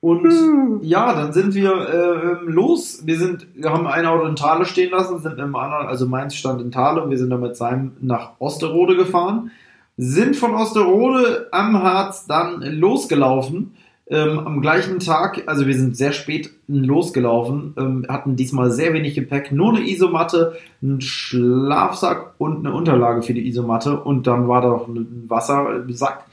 [0.00, 3.02] Und ja, dann sind wir äh, los.
[3.06, 6.36] Wir sind, wir haben ein Auto in Thale stehen lassen, sind im anderen, also meins
[6.36, 9.50] stand in Thale und wir sind dann mit seinem nach Osterode gefahren.
[9.96, 13.74] Sind von Osterode am Harz dann losgelaufen.
[14.08, 19.16] Ähm, am gleichen Tag, also wir sind sehr spät losgelaufen, ähm, hatten diesmal sehr wenig
[19.16, 24.60] Gepäck, nur eine Isomatte, einen Schlafsack und eine Unterlage für die Isomatte und dann war
[24.60, 26.24] da noch ein Wassersack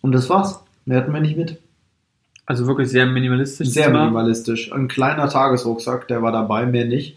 [0.00, 0.64] und das war's.
[0.86, 1.58] Mehr hatten wir nicht mit.
[2.46, 3.68] Also wirklich sehr minimalistisch.
[3.68, 4.72] Sehr minimalistisch.
[4.72, 7.16] Ein kleiner Tagesrucksack, der war dabei, mehr nicht.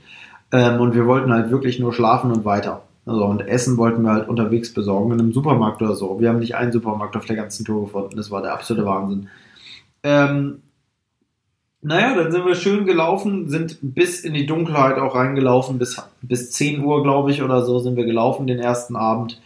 [0.52, 2.84] Ähm, und wir wollten halt wirklich nur schlafen und weiter.
[3.06, 6.20] Also, und Essen wollten wir halt unterwegs besorgen, in einem Supermarkt oder so.
[6.20, 8.18] Wir haben nicht einen Supermarkt auf der ganzen Tour gefunden.
[8.18, 9.30] Das war der absolute Wahnsinn.
[10.04, 10.62] Ähm,
[11.82, 16.52] naja, dann sind wir schön gelaufen, sind bis in die Dunkelheit auch reingelaufen, bis, bis
[16.52, 19.40] 10 Uhr, glaube ich, oder so sind wir gelaufen den ersten Abend.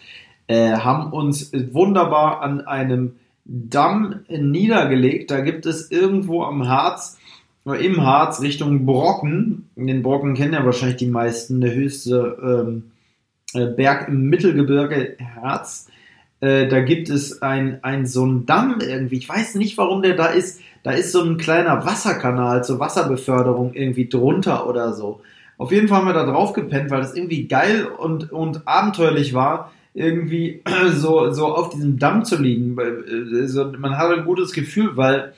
[0.48, 5.32] Äh, haben uns wunderbar an einem Damm niedergelegt.
[5.32, 7.18] Da gibt es irgendwo am Harz,
[7.66, 12.78] oder im Harz Richtung Brocken, den Brocken kennen ja wahrscheinlich die meisten, der höchste ähm,
[12.78, 12.99] äh,
[13.54, 15.88] Berg im Mittelgebirge Harz.
[16.42, 19.18] Äh, da gibt es ein, ein so ein Damm irgendwie.
[19.18, 20.62] Ich weiß nicht, warum der da ist.
[20.84, 25.22] Da ist so ein kleiner Wasserkanal zur Wasserbeförderung irgendwie drunter oder so.
[25.58, 29.34] Auf jeden Fall haben wir da drauf gepennt, weil das irgendwie geil und, und abenteuerlich
[29.34, 30.62] war irgendwie
[30.94, 32.78] so, so auf diesem Damm zu liegen.
[32.80, 35.34] Also man hatte ein gutes Gefühl, weil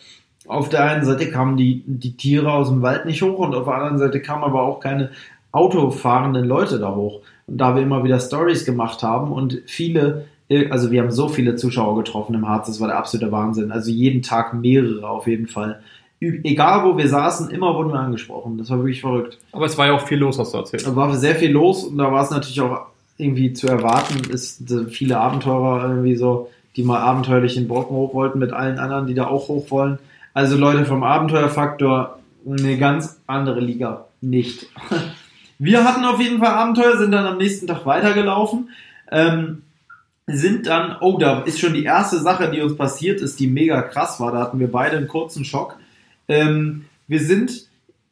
[0.48, 3.66] auf der einen Seite kamen die, die Tiere aus dem Wald nicht hoch und auf
[3.66, 5.12] der anderen Seite kamen aber auch keine
[5.52, 7.22] autofahrenden Leute da hoch.
[7.52, 10.26] Und da wir immer wieder Stories gemacht haben und viele,
[10.70, 13.74] also wir haben so viele Zuschauer getroffen im Harz, das war der absolute Wahnsinn.
[13.74, 15.82] Also jeden Tag mehrere auf jeden Fall.
[16.22, 18.58] Egal wo wir saßen, immer wurden wir angesprochen.
[18.58, 19.38] Das war wirklich verrückt.
[19.52, 20.88] Aber es war ja auch viel los, hast du erzählt.
[20.88, 22.86] Da war sehr viel los und da war es natürlich auch
[23.18, 28.40] irgendwie zu erwarten ist, viele Abenteurer irgendwie so, die mal abenteuerlich in Brocken hoch wollten
[28.40, 30.00] mit allen anderen, die da auch hoch wollen.
[30.34, 34.06] Also Leute vom Abenteuerfaktor, eine ganz andere Liga.
[34.22, 34.68] Nicht.
[35.64, 38.70] Wir hatten auf jeden Fall Abenteuer, sind dann am nächsten Tag weitergelaufen.
[39.12, 39.64] Ähm,
[40.26, 43.82] sind dann, oh, da ist schon die erste Sache, die uns passiert ist, die mega
[43.82, 44.32] krass war.
[44.32, 45.78] Da hatten wir beide einen kurzen Schock.
[46.28, 47.68] Ähm, wir sind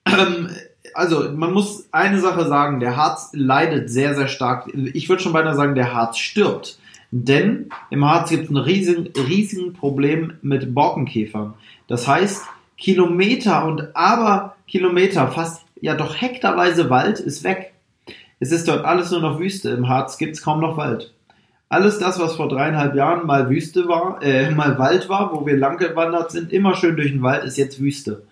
[0.05, 0.49] ähm,
[0.93, 4.69] also man muss eine Sache sagen, der Harz leidet sehr, sehr stark.
[4.73, 6.79] Ich würde schon beinahe sagen, der Harz stirbt.
[7.12, 11.55] Denn im Harz gibt es ein riesen, riesigen Problem mit Borkenkäfern.
[11.88, 12.43] Das heißt,
[12.77, 17.74] Kilometer und aber Kilometer, fast ja doch hektarweise Wald ist weg.
[18.39, 19.70] Es ist dort alles nur noch Wüste.
[19.70, 21.13] Im Harz gibt es kaum noch Wald.
[21.68, 25.56] Alles das, was vor dreieinhalb Jahren mal Wüste war, äh, mal Wald war, wo wir
[25.56, 28.24] lang gewandert sind, immer schön durch den Wald, ist jetzt Wüste.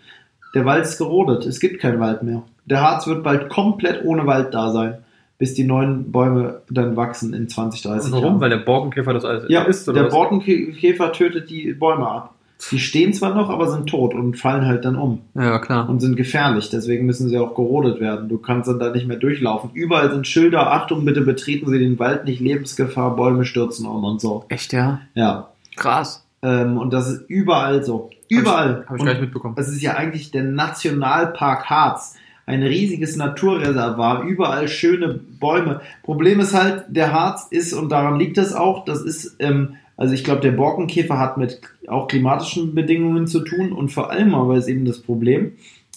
[0.55, 1.45] Der Wald ist gerodet.
[1.45, 2.41] Es gibt keinen Wald mehr.
[2.65, 4.97] Der Harz wird bald komplett ohne Wald da sein,
[5.37, 8.23] bis die neuen Bäume dann wachsen in 20, 30 Warum?
[8.23, 8.41] Jahren.
[8.41, 9.87] Weil der Borkenkäfer das alles ja, isst?
[9.87, 10.13] Oder der was?
[10.13, 12.33] Borkenkäfer tötet die Bäume ab.
[12.71, 15.21] Die stehen zwar noch, aber sind tot und fallen halt dann um.
[15.35, 15.87] Ja, klar.
[15.87, 18.29] Und sind gefährlich, deswegen müssen sie auch gerodet werden.
[18.29, 19.69] Du kannst dann da nicht mehr durchlaufen.
[19.73, 24.19] Überall sind Schilder, Achtung, bitte betreten Sie den Wald nicht, Lebensgefahr, Bäume stürzen um und
[24.19, 24.45] so.
[24.49, 25.01] Echt, ja?
[25.13, 25.49] Ja.
[25.75, 26.25] Krass.
[26.41, 28.09] Ähm, und das ist überall so.
[28.29, 28.69] Überall.
[28.69, 29.55] Habe ich, hab ich gar nicht mitbekommen.
[29.57, 32.15] Es ist ja eigentlich der Nationalpark Harz.
[32.47, 35.81] Ein riesiges Naturreservat, überall schöne Bäume.
[36.03, 40.13] Problem ist halt, der Harz ist, und daran liegt es auch, das ist, ähm, also
[40.13, 44.55] ich glaube, der Borkenkäfer hat mit auch klimatischen Bedingungen zu tun und vor allem aber
[44.55, 45.53] ist eben das Problem,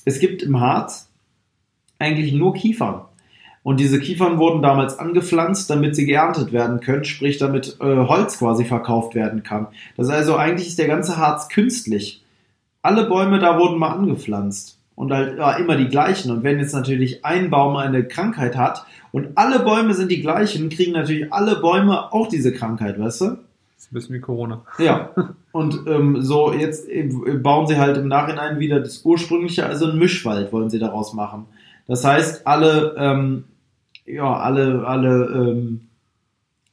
[0.07, 1.11] es gibt im Harz
[1.99, 3.03] eigentlich nur Kiefern.
[3.63, 8.39] Und diese Kiefern wurden damals angepflanzt, damit sie geerntet werden können, sprich damit äh, Holz
[8.39, 9.67] quasi verkauft werden kann.
[9.99, 12.25] Das ist also eigentlich ist der ganze Harz künstlich.
[12.81, 16.31] Alle Bäume da wurden mal angepflanzt und halt ja, immer die gleichen.
[16.31, 20.71] Und wenn jetzt natürlich ein Baum eine Krankheit hat und alle Bäume sind die gleichen,
[20.71, 23.37] kriegen natürlich alle Bäume auch diese Krankheit, weißt du?
[23.90, 24.62] Ein bisschen wie Corona.
[24.79, 25.11] Ja.
[25.53, 26.88] Und ähm, so jetzt
[27.42, 31.46] bauen sie halt im Nachhinein wieder das ursprüngliche, also ein Mischwald wollen sie daraus machen.
[31.88, 33.44] Das heißt, alle ähm,
[34.07, 35.81] ja, alle, alle ähm,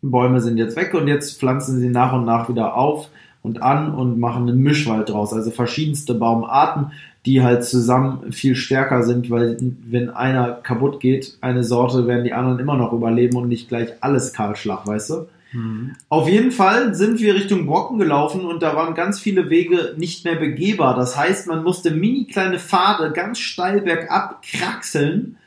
[0.02, 3.10] Bäume sind jetzt weg und jetzt pflanzen sie nach und nach wieder auf
[3.42, 5.34] und an und machen einen Mischwald draus.
[5.34, 6.92] Also verschiedenste Baumarten,
[7.26, 12.34] die halt zusammen viel stärker sind, weil wenn einer kaputt geht, eine Sorte, werden die
[12.34, 15.28] anderen immer noch überleben und nicht gleich alles Kahlschlag, weißt du?
[15.52, 15.94] Mhm.
[16.10, 20.26] Auf jeden Fall sind wir Richtung Brocken gelaufen und da waren ganz viele Wege nicht
[20.26, 20.96] mehr begehbar.
[20.96, 25.38] Das heißt, man musste mini kleine Pfade ganz steil bergab kraxeln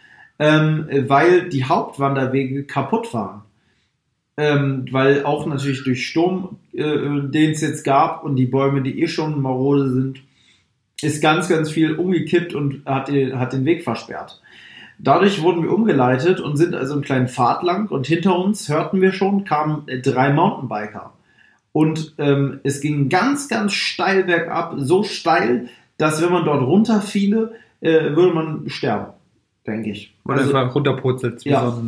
[0.40, 3.42] ähm, weil die Hauptwanderwege kaputt waren.
[4.38, 9.02] Ähm, weil auch natürlich durch Sturm, äh, den es jetzt gab und die Bäume, die
[9.02, 10.22] eh schon marode sind,
[11.02, 14.40] ist ganz, ganz viel umgekippt und hat hat den Weg versperrt.
[15.02, 19.00] Dadurch wurden wir umgeleitet und sind also einen kleinen Pfad lang und hinter uns hörten
[19.00, 21.12] wir schon, kamen drei Mountainbiker.
[21.72, 27.52] Und ähm, es ging ganz, ganz steil bergab, so steil, dass wenn man dort runterfiele,
[27.80, 29.12] äh, würde man sterben,
[29.66, 30.14] denke ich.
[30.24, 31.44] Oder also, einfach runterpurzelt.
[31.44, 31.70] Ja.
[31.70, 31.82] So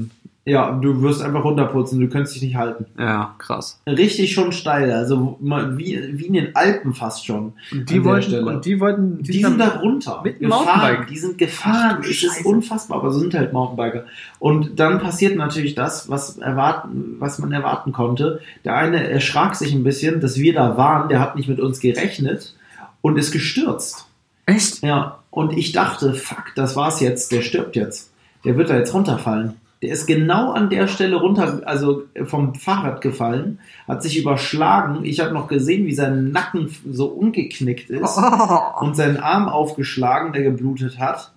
[0.45, 2.87] ja, du wirst einfach runterputzen, du könntest dich nicht halten.
[2.99, 3.81] Ja, krass.
[3.87, 7.53] Richtig schon steil, also wie, wie in den Alpen fast schon.
[7.71, 10.21] Und die wollten, und die wollten, die, die sind da runter.
[10.25, 11.07] Mit gefahren.
[11.09, 11.99] Die sind gefahren.
[12.01, 14.05] Ach, es ist unfassbar, aber so sind halt Mountainbiker.
[14.41, 18.41] Und dann passiert natürlich das, was erwarten, was man erwarten konnte.
[18.65, 21.79] Der eine erschrak sich ein bisschen, dass wir da waren, der hat nicht mit uns
[21.79, 22.57] gerechnet
[23.01, 24.07] und ist gestürzt.
[24.47, 24.83] Echt?
[24.83, 25.21] Ja.
[25.31, 28.11] Und ich dachte, fuck, das war's jetzt, der stirbt jetzt.
[28.45, 29.55] Der wird da jetzt runterfallen.
[29.83, 35.05] Der ist genau an der Stelle runter, also vom Fahrrad gefallen, hat sich überschlagen.
[35.05, 38.81] Ich habe noch gesehen, wie sein Nacken so umgeknickt ist oh.
[38.81, 41.33] und seinen Arm aufgeschlagen, der geblutet hat.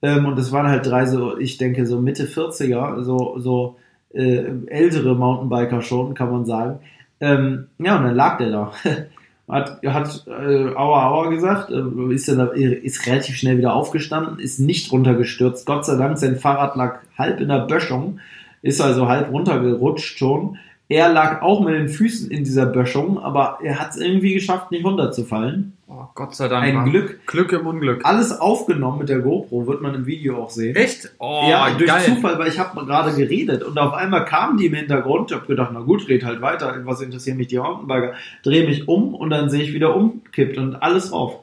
[0.00, 3.76] Ähm, und das waren halt drei so, ich denke, so Mitte 40er, so, so
[4.14, 6.80] äh, ältere Mountainbiker schon, kann man sagen.
[7.20, 8.72] Ähm, ja, und dann lag der da.
[9.52, 14.90] hat, hat äh, Aua Aua gesagt, äh, ist, ist relativ schnell wieder aufgestanden, ist nicht
[14.90, 15.66] runtergestürzt.
[15.66, 18.18] Gott sei Dank, sein Fahrrad lag halb in der Böschung,
[18.62, 20.56] ist also halb runtergerutscht schon.
[20.88, 24.70] Er lag auch mit den Füßen in dieser Böschung, aber er hat es irgendwie geschafft,
[24.70, 25.74] nicht runterzufallen.
[25.94, 26.64] Oh, Gott sei Dank.
[26.64, 27.26] Ein Glück.
[27.26, 28.04] Glück im Unglück.
[28.04, 30.74] Alles aufgenommen mit der GoPro, wird man im Video auch sehen.
[30.74, 31.10] Echt?
[31.18, 32.02] Oh, ja, durch geil.
[32.04, 35.30] Zufall, weil ich habe gerade geredet und auf einmal kamen die im Hintergrund.
[35.30, 36.80] Ich habe gedacht, na gut, red halt weiter.
[36.84, 38.14] Was interessieren mich die Mountainbiker?
[38.42, 41.40] Drehe mich um und dann sehe ich wieder umkippt und alles drauf.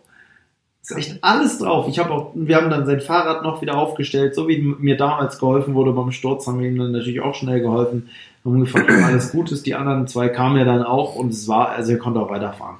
[0.82, 1.88] Ist echt alles drauf.
[1.88, 5.38] Ich habe auch, wir haben dann sein Fahrrad noch wieder aufgestellt, so wie mir damals
[5.38, 8.10] geholfen wurde beim Sturz, haben wir ihm dann natürlich auch schnell geholfen
[8.46, 9.66] haben gefragt, ob alles gut ist.
[9.66, 12.78] Die anderen zwei kamen ja dann auch und es war, also er konnte auch weiterfahren.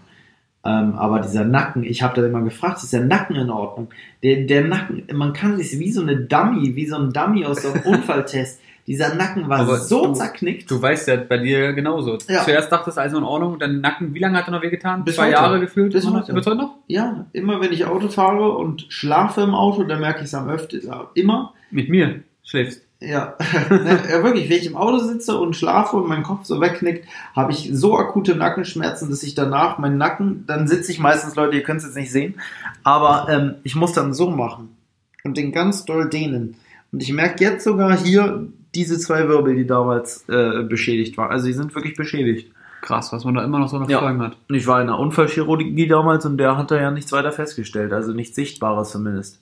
[0.66, 3.90] Ähm, aber dieser Nacken, ich habe da immer gefragt, ist der Nacken in Ordnung?
[4.24, 7.66] Der, der Nacken, man kann sich wie so eine Dummy, wie so ein Dummy aus
[7.66, 8.60] einem Unfalltest.
[8.86, 10.70] Dieser Nacken war aber so du, zerknickt.
[10.70, 12.18] Du weißt ja bei dir genauso.
[12.28, 12.44] Ja.
[12.44, 15.04] Zuerst dachtest du, also in Ordnung, dann Nacken, wie lange hat er noch wehgetan?
[15.04, 15.34] Bis Zwei heute.
[15.34, 15.94] Jahre gefühlt?
[15.94, 16.34] Bis heute.
[16.34, 16.76] Bis heute noch?
[16.88, 20.50] Ja, immer wenn ich Auto fahre und schlafe im Auto, dann merke ich es am
[20.50, 20.92] öftesten.
[21.14, 21.54] Immer.
[21.70, 22.89] Mit mir schläfst.
[23.02, 23.36] Ja.
[23.70, 27.54] ja, wirklich, wenn ich im Auto sitze und schlafe und mein Kopf so wegknickt, habe
[27.54, 31.64] ich so akute Nackenschmerzen, dass ich danach meinen Nacken, dann sitze ich meistens, Leute, ihr
[31.64, 32.42] könnt es jetzt nicht sehen,
[32.84, 34.76] aber ähm, ich muss dann so machen
[35.24, 36.56] und den ganz doll dehnen.
[36.92, 41.32] Und ich merke jetzt sogar hier diese zwei Wirbel, die damals äh, beschädigt waren.
[41.32, 42.52] Also die sind wirklich beschädigt.
[42.82, 44.00] Krass, was man da immer noch so eine ja.
[44.00, 44.38] Folgen hat.
[44.50, 48.14] Ich war in der Unfallchirurgie damals und der hat da ja nichts weiter festgestellt, also
[48.14, 49.42] nichts Sichtbares zumindest.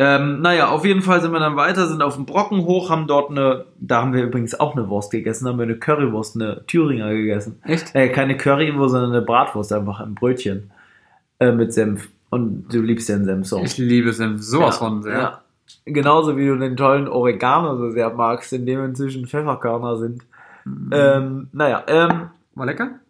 [0.00, 3.08] Ähm, naja, auf jeden Fall sind wir dann weiter, sind auf dem Brocken hoch, haben
[3.08, 6.64] dort eine, da haben wir übrigens auch eine Wurst gegessen, haben wir eine Currywurst, eine
[6.68, 7.60] Thüringer gegessen.
[7.64, 7.96] Echt?
[7.96, 10.70] Äh, keine Currywurst, sondern eine Bratwurst, einfach ein Brötchen
[11.40, 12.10] äh, mit Senf.
[12.30, 13.60] Und du liebst den Senf so.
[13.60, 15.18] Ich liebe Senf sowas ja, von sehr.
[15.18, 15.42] Ja.
[15.84, 20.22] Genauso wie du den tollen Oregano so sehr magst, in dem inzwischen Pfefferkörner sind.
[20.64, 20.90] Mhm.
[20.92, 23.00] Ähm, naja, ähm, War lecker?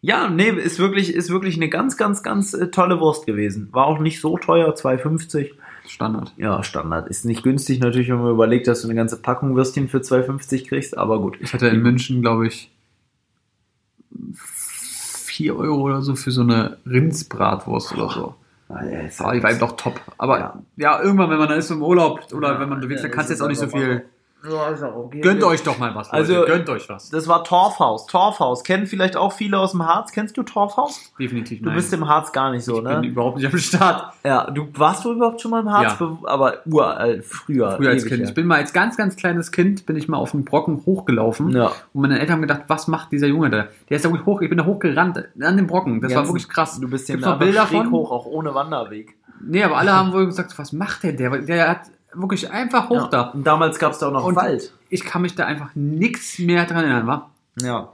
[0.00, 3.68] Ja, nee, ist wirklich, ist wirklich eine ganz, ganz, ganz äh, tolle Wurst gewesen.
[3.72, 5.50] War auch nicht so teuer, 2,50.
[5.86, 6.32] Standard.
[6.36, 7.08] Ja, Standard.
[7.08, 10.68] Ist nicht günstig natürlich, wenn man überlegt, dass du eine ganze Packung Würstchen für 2,50
[10.68, 11.38] kriegst, aber gut.
[11.40, 12.70] Ich hatte in München, glaube ich,
[14.34, 18.34] 4 Euro oder so für so eine Rindsbratwurst oder so.
[18.68, 20.00] Ah, ja, oh, die war eben doch top.
[20.16, 20.62] Aber ja.
[20.76, 21.02] ja.
[21.02, 23.30] irgendwann, wenn man da ist im Urlaub oder ja, wenn man unterwegs ist, dann kannst
[23.30, 24.04] du jetzt auch nicht so viel
[24.48, 25.20] ja, ist auch okay.
[25.20, 26.10] Gönnt euch doch mal was.
[26.12, 26.16] Leute.
[26.16, 27.10] Also, gönnt euch was.
[27.10, 28.06] Das war Torfhaus.
[28.06, 28.64] Torfhaus.
[28.64, 30.12] Kennen vielleicht auch viele aus dem Harz.
[30.12, 31.12] Kennst du Torfhaus?
[31.18, 31.70] Definitiv nein.
[31.70, 32.94] Du bist im Harz gar nicht so, ich ne?
[32.94, 34.14] Ich bin überhaupt nicht am Start.
[34.24, 35.96] Ja, du warst du überhaupt schon mal im Harz?
[36.00, 36.18] Ja.
[36.24, 37.72] Aber uralt, früher.
[37.72, 38.22] Früher als Kind.
[38.22, 41.50] Ich bin mal als ganz, ganz kleines Kind, bin ich mal auf den Brocken hochgelaufen.
[41.50, 41.72] Ja.
[41.92, 43.66] Und meine Eltern haben gedacht, was macht dieser Junge da?
[43.88, 46.00] Der ist da wirklich hoch, ich bin da hochgerannt an den Brocken.
[46.00, 46.80] Das Ganz, war wirklich krass.
[46.80, 47.90] Du bist ja Bilder von?
[47.90, 49.16] hoch, auch ohne Wanderweg.
[49.42, 51.12] Nee, aber alle haben wohl gesagt, was macht der?
[51.12, 51.80] Der, der hat
[52.14, 53.08] wirklich einfach hoch ja.
[53.08, 53.22] da.
[53.30, 54.72] Und damals gab es da auch noch und Wald.
[54.88, 57.30] Ich kann mich da einfach nichts mehr dran erinnern, wa?
[57.60, 57.88] Ja.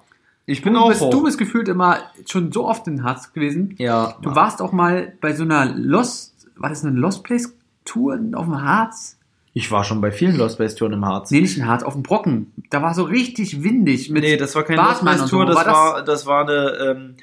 [0.46, 1.10] Ich bin du auch bist, hoch.
[1.10, 3.74] Du bist gefühlt immer schon so oft in Harz gewesen.
[3.78, 4.14] Ja.
[4.22, 7.52] Du warst auch mal bei so einer Lost, war das eine Lost Place
[7.84, 9.18] Tour auf dem Harz?
[9.54, 11.30] Ich war schon bei vielen Lost Place Touren im Harz.
[11.30, 12.52] Nee, nicht in Harz, auf dem Brocken.
[12.70, 14.10] Da war so richtig windig.
[14.10, 15.54] Mit nee, das war keine Lost Place Tour, so.
[15.54, 17.14] das, war, das, das war eine, ähm,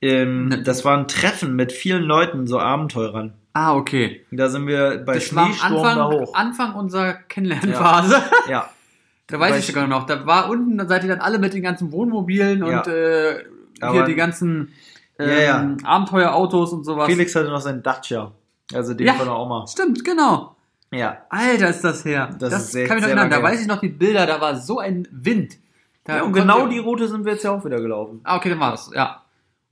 [0.00, 0.62] ähm, ne.
[0.62, 3.34] das war ein Treffen mit vielen Leuten, so Abenteurern.
[3.52, 4.24] Ah, okay.
[4.30, 6.34] Da sind wir bei das Schneesturm Anfang, da hoch.
[6.34, 8.22] Anfang unserer Kennenlernphase.
[8.46, 8.50] Ja.
[8.50, 8.70] ja.
[9.28, 10.04] Da weiß ich sogar noch.
[10.04, 12.80] Da war unten, da seid ihr dann alle mit den ganzen Wohnmobilen ja.
[12.80, 13.44] und äh,
[13.80, 14.74] hier die ganzen
[15.18, 15.76] ähm, ja, ja.
[15.84, 17.06] Abenteuerautos und sowas.
[17.06, 18.32] Felix hatte noch seinen Dacia.
[18.74, 19.66] Also den von der Oma.
[19.66, 20.56] Stimmt, genau.
[20.90, 21.18] Ja.
[21.30, 22.34] Alter, ist das her.
[22.38, 23.30] Das, das ist sehr, kann ich noch erinnern.
[23.30, 25.56] Da weiß ich noch die Bilder, da war so ein Wind.
[26.04, 28.20] Da ja, und genau die Route sind wir jetzt ja auch wieder gelaufen.
[28.24, 29.21] Ah, okay, dann war das, ja.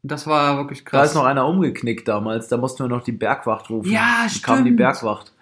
[0.03, 1.01] Das war wirklich krass.
[1.01, 3.91] Da ist noch einer umgeknickt damals, da mussten wir noch die Bergwacht rufen.
[3.91, 4.45] Ja, stimmt.
[4.45, 5.33] kam die Bergwacht.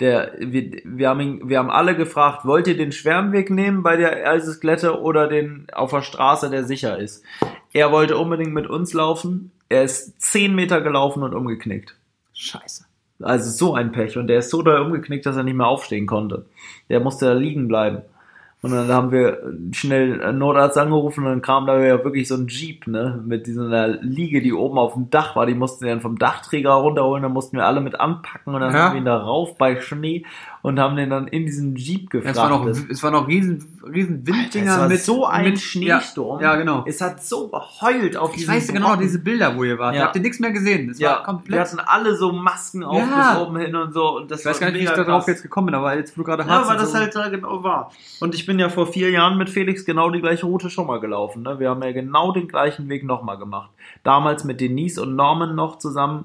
[0.00, 3.82] Der, wir, wir, haben ihn, wir haben alle gefragt, wollt ihr den schweren Weg nehmen
[3.82, 7.24] bei der Eisesglätte oder den auf der Straße, der sicher ist?
[7.72, 9.52] Er wollte unbedingt mit uns laufen.
[9.68, 11.96] Er ist zehn Meter gelaufen und umgeknickt.
[12.32, 12.84] Scheiße.
[13.22, 14.18] Also so ein Pech.
[14.18, 16.46] Und der ist so da umgeknickt, dass er nicht mehr aufstehen konnte.
[16.88, 18.02] Der musste da liegen bleiben.
[18.64, 22.34] Und dann haben wir schnell einen Notarzt angerufen und dann kam da ja wirklich so
[22.34, 25.44] ein Jeep, ne, mit dieser Liege, die oben auf dem Dach war.
[25.44, 28.72] Die mussten wir dann vom Dachträger runterholen, dann mussten wir alle mit anpacken und dann
[28.72, 28.78] ja.
[28.78, 30.24] haben wir ihn da rauf bei Schnee
[30.64, 32.36] und haben den dann in diesen Jeep gefragt.
[32.36, 36.40] Es war noch, es war noch riesen, riesen Winddinger Alter, mit so ein mit, Schneesturm.
[36.40, 36.84] Ja, ja, genau.
[36.86, 39.94] Es hat so geheult auf Ich weiß genau diese Bilder, wo ihr wart.
[39.94, 40.04] Ja.
[40.04, 40.88] Habt ihr nichts mehr gesehen?
[40.88, 41.10] Es ja.
[41.10, 41.52] war komplett.
[41.52, 44.16] Wir hatten alle so Masken auf bis oben hin und so.
[44.16, 46.22] Und das ich weiß gar nicht, wie ich darauf jetzt gekommen bin, aber jetzt, wo
[46.22, 46.62] du gerade hast.
[46.62, 47.92] Ja, weil das so halt da genau war.
[48.20, 50.98] Und ich bin ja vor vier Jahren mit Felix genau die gleiche Route schon mal
[50.98, 51.42] gelaufen.
[51.42, 51.60] Ne?
[51.60, 53.68] Wir haben ja genau den gleichen Weg nochmal gemacht.
[54.02, 56.24] Damals mit Denise und Norman noch zusammen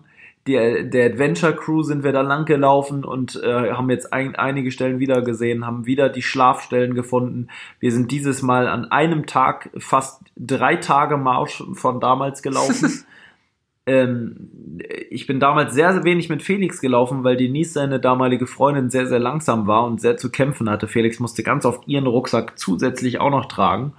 [0.49, 4.71] die, der Adventure Crew sind wir da lang gelaufen und äh, haben jetzt ein, einige
[4.71, 7.47] Stellen wieder gesehen, haben wieder die Schlafstellen gefunden.
[7.79, 13.05] Wir sind dieses Mal an einem Tag fast drei Tage Marsch von damals gelaufen.
[13.85, 14.79] ähm,
[15.11, 19.05] ich bin damals sehr, sehr wenig mit Felix gelaufen, weil Denise, seine damalige Freundin, sehr,
[19.05, 20.87] sehr langsam war und sehr zu kämpfen hatte.
[20.87, 23.93] Felix musste ganz oft ihren Rucksack zusätzlich auch noch tragen.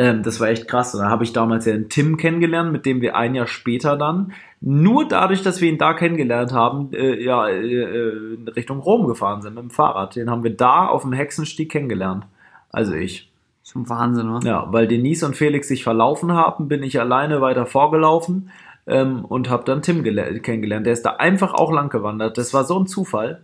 [0.00, 0.94] Ähm, das war echt krass.
[0.94, 3.98] Und da habe ich damals ja den Tim kennengelernt, mit dem wir ein Jahr später
[3.98, 4.32] dann,
[4.62, 9.06] nur dadurch, dass wir ihn da kennengelernt haben, äh, ja, äh, äh, in Richtung Rom
[9.06, 10.16] gefahren sind mit dem Fahrrad.
[10.16, 12.24] Den haben wir da auf dem Hexenstieg kennengelernt.
[12.72, 13.30] Also ich.
[13.62, 14.48] Schon Wahnsinn, oder?
[14.48, 18.50] Ja, weil Denise und Felix sich verlaufen haben, bin ich alleine weiter vorgelaufen
[18.86, 20.86] ähm, und habe dann Tim kennengelernt.
[20.86, 22.38] Der ist da einfach auch lang gewandert.
[22.38, 23.42] Das war so ein Zufall.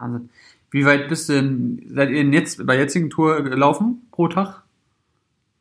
[0.00, 0.30] Wahnsinn.
[0.70, 4.61] Wie weit bist du denn, seid ihr denn jetzt bei jetzigen Tour gelaufen pro Tag?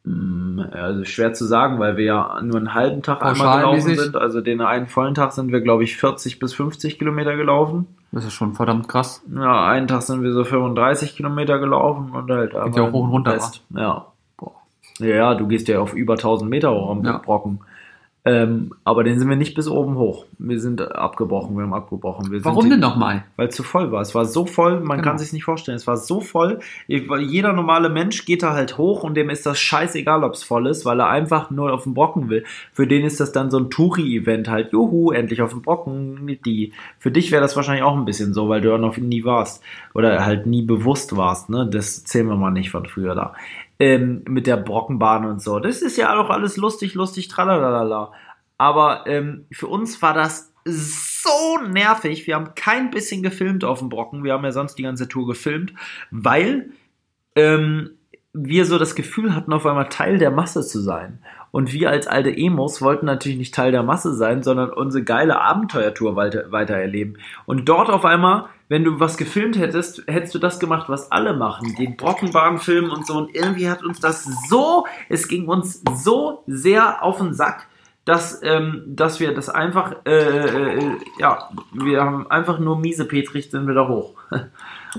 [0.04, 4.16] Hm, also schwer zu sagen, weil wir ja nur einen halben Tag einmal gelaufen sind.
[4.16, 7.88] Also den einen vollen Tag sind wir, glaube ich, 40 bis 50 Kilometer gelaufen.
[8.12, 9.22] Das ist schon verdammt krass.
[9.34, 13.04] Ja, einen Tag sind wir so 35 Kilometer gelaufen und halt Geht ja auch hoch
[13.06, 13.40] und runter.
[13.70, 14.06] Ja.
[14.38, 14.52] Boah.
[15.00, 17.18] Ja, du gehst ja auf über 1000 Meter hoch am ja.
[17.18, 17.60] Brocken.
[18.24, 20.26] Ähm, aber den sind wir nicht bis oben hoch.
[20.38, 22.32] Wir sind abgebrochen, wir haben abgebrochen.
[22.32, 23.24] Wir Warum denn nochmal?
[23.36, 24.02] Weil es zu voll war.
[24.02, 25.10] Es war so voll, man genau.
[25.10, 25.76] kann sich nicht vorstellen.
[25.76, 26.60] Es war so voll.
[26.88, 30.68] Jeder normale Mensch geht da halt hoch und dem ist das scheißegal, ob es voll
[30.68, 32.44] ist, weil er einfach nur auf den Brocken will.
[32.74, 34.72] Für den ist das dann so ein Touri-Event halt.
[34.72, 36.74] Juhu, endlich auf den Brocken mit die.
[37.00, 39.64] Für dich wäre das wahrscheinlich auch ein bisschen so, weil du ja noch nie warst.
[39.96, 41.68] Oder halt nie bewusst warst, ne?
[41.68, 43.34] Das zählen wir mal nicht von früher da
[43.82, 45.60] ähm, mit der Brockenbahn und so.
[45.60, 48.14] Das ist ja auch alles lustig, lustig, tralalala.
[48.60, 52.28] Aber ähm, für uns war das so nervig.
[52.28, 54.24] Wir haben kein bisschen gefilmt auf dem Brocken.
[54.24, 55.74] Wir haben ja sonst die ganze Tour gefilmt,
[56.12, 56.70] weil
[57.36, 57.98] ähm,
[58.34, 61.20] wir so das Gefühl hatten, auf einmal Teil der Masse zu sein.
[61.52, 65.42] Und wir als alte Emos wollten natürlich nicht Teil der Masse sein, sondern unsere geile
[65.42, 67.18] Abenteuertour weiter, weiter erleben.
[67.46, 71.34] Und dort auf einmal wenn du was gefilmt hättest, hättest du das gemacht, was alle
[71.34, 73.18] machen, den Brockenbahnfilm und so.
[73.18, 77.68] Und irgendwie hat uns das so, es ging uns so sehr auf den Sack,
[78.06, 83.52] dass, ähm, dass wir das einfach, äh, äh, ja, wir haben einfach nur miese Petrich
[83.52, 84.14] sind wieder hoch.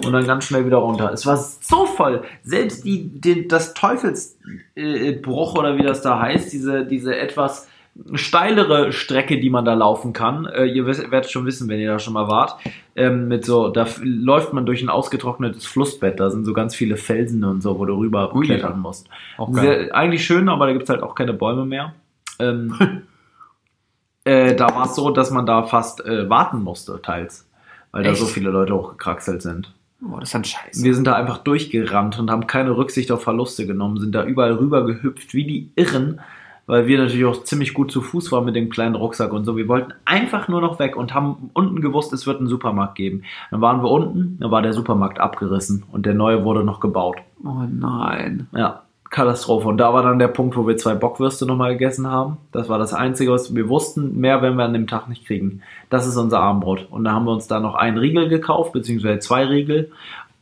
[0.05, 1.13] und dann ganz schnell wieder runter.
[1.13, 2.23] Es war so voll.
[2.43, 7.69] Selbst die, die das Teufelsbruch oder wie das da heißt, diese, diese etwas
[8.15, 10.47] steilere Strecke, die man da laufen kann.
[10.47, 12.57] Äh, ihr werdet schon wissen, wenn ihr da schon mal wart.
[12.97, 16.19] Ähm, mit so, da läuft man durch ein ausgetrocknetes Flussbett.
[16.19, 19.09] Da sind so ganz viele Felsen und so, wo du rüber Ui, klettern musst.
[19.51, 21.95] Sehr, eigentlich schön, aber da gibt's halt auch keine Bäume mehr.
[22.39, 23.03] Ähm,
[24.25, 27.47] äh, da war es so, dass man da fast äh, warten musste, teils.
[27.91, 28.13] Weil Echt?
[28.13, 29.75] da so viele Leute hochgekraxelt sind.
[30.03, 30.83] Boah, das ist ein Scheiß.
[30.83, 34.55] Wir sind da einfach durchgerannt und haben keine Rücksicht auf Verluste genommen, sind da überall
[34.55, 36.21] rüber gehüpft, wie die Irren
[36.67, 39.57] weil wir natürlich auch ziemlich gut zu Fuß waren mit dem kleinen Rucksack und so.
[39.57, 43.25] Wir wollten einfach nur noch weg und haben unten gewusst, es wird einen Supermarkt geben.
[43.51, 47.17] Dann waren wir unten, dann war der Supermarkt abgerissen und der neue wurde noch gebaut.
[47.45, 48.47] Oh nein.
[48.53, 48.83] Ja,
[49.13, 49.69] Katastrophe.
[49.69, 52.39] Und da war dann der Punkt, wo wir zwei Bockwürste nochmal gegessen haben.
[52.51, 54.19] Das war das Einzige, was wir wussten.
[54.19, 55.61] Mehr werden wir an dem Tag nicht kriegen.
[55.91, 56.89] Das ist unser Abendbrot.
[56.91, 59.93] Und da haben wir uns da noch einen Riegel gekauft, beziehungsweise zwei Riegel.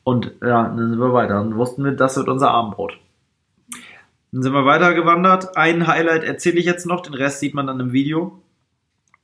[0.05, 1.41] Und ja, dann sind wir weiter.
[1.41, 2.97] Und wussten wir, das wird unser Abendbrot.
[4.31, 5.57] Dann sind wir weitergewandert.
[5.57, 8.41] Ein Highlight erzähle ich jetzt noch, den Rest sieht man dann im Video.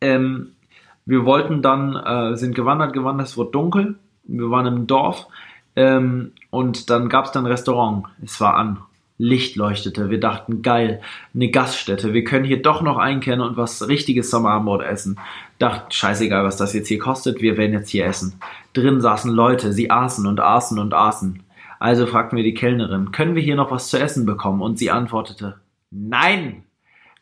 [0.00, 0.56] Ähm,
[1.04, 3.94] wir wollten dann, äh, sind gewandert, gewandert, es wurde dunkel.
[4.24, 5.28] Wir waren im Dorf
[5.76, 8.06] ähm, und dann gab es dann ein Restaurant.
[8.24, 8.78] Es war an.
[9.18, 10.10] Licht leuchtete.
[10.10, 11.00] Wir dachten, geil,
[11.34, 12.12] eine Gaststätte.
[12.12, 15.18] Wir können hier doch noch einkehren und was richtiges Sommerabendbrot essen.
[15.58, 17.40] Dachten, scheißegal, was das jetzt hier kostet.
[17.40, 18.40] Wir werden jetzt hier essen.
[18.74, 19.72] Drin saßen Leute.
[19.72, 21.42] Sie aßen und aßen und aßen.
[21.78, 24.62] Also fragten wir die Kellnerin, können wir hier noch was zu essen bekommen?
[24.62, 25.60] Und sie antwortete,
[25.90, 26.64] nein,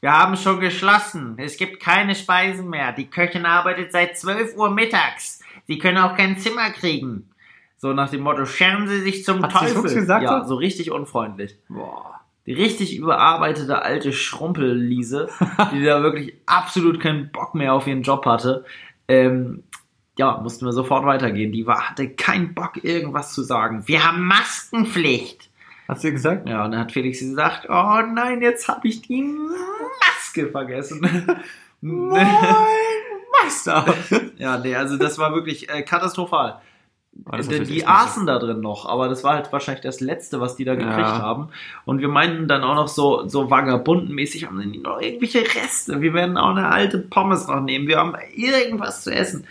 [0.01, 1.35] wir haben schon geschlossen.
[1.39, 2.93] Es gibt keine Speisen mehr.
[2.93, 5.41] Die Köchin arbeitet seit 12 Uhr mittags.
[5.67, 7.31] Sie können auch kein Zimmer kriegen.
[7.77, 9.89] So nach dem Motto, scheren Sie sich zum Hat Teufel.
[9.89, 11.59] Sie gesagt ja, so richtig unfreundlich.
[11.69, 12.21] Boah.
[12.47, 15.29] Die richtig überarbeitete alte Schrumpelliese,
[15.73, 18.65] die da wirklich absolut keinen Bock mehr auf ihren Job hatte.
[19.09, 19.65] Ähm,
[20.19, 21.53] ja, mussten wir sofort weitergehen.
[21.53, 23.83] Die war, hatte keinen Bock, irgendwas zu sagen.
[23.87, 25.51] Wir haben Maskenpflicht.
[25.89, 26.49] Hast du gesagt?
[26.49, 31.01] Ja, und dann hat Felix gesagt, oh nein, jetzt habe ich die Maske vergessen.
[31.81, 32.27] Moin,
[33.43, 33.95] Meister.
[34.39, 36.61] ja, nee, also das war wirklich äh, katastrophal.
[37.31, 40.57] Natürlich die echt aßen da drin noch, aber das war halt wahrscheinlich das Letzte, was
[40.57, 41.23] die da gekriegt Ja.
[41.23, 41.49] haben.
[41.85, 46.01] Und wir meinten dann auch noch so, so vagabundenmäßig, haben die noch irgendwelche Reste.
[46.03, 47.87] Wir werden auch eine alte Pommes noch nehmen.
[47.87, 49.47] Wir haben irgendwas zu essen.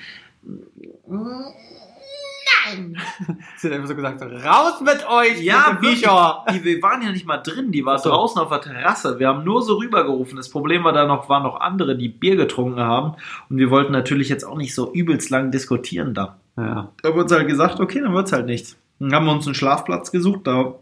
[2.66, 2.98] Nein!
[3.58, 5.78] Sie hat einfach so gesagt, raus mit euch, Ja.
[5.82, 6.46] Viecher.
[6.52, 8.10] Die, wir waren ja nicht mal drin, die war so.
[8.10, 9.20] draußen auf der Terrasse.
[9.20, 10.36] Wir haben nur so rübergerufen.
[10.38, 13.16] Das Problem war da noch, waren noch andere, die Bier getrunken haben.
[13.50, 16.38] Und wir wollten natürlich jetzt auch nicht so übelst lang diskutieren da.
[16.58, 16.92] Ja.
[17.02, 18.78] Da wurde halt gesagt, okay, dann wird's halt nichts.
[19.00, 20.76] Dann haben wir uns einen Schlafplatz gesucht, da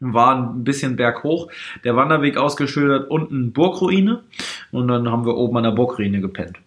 [0.00, 1.48] war ein bisschen berghoch,
[1.84, 4.22] der Wanderweg ausgeschildert, unten Burgruine
[4.72, 6.58] und dann haben wir oben an der Burgruine gepennt.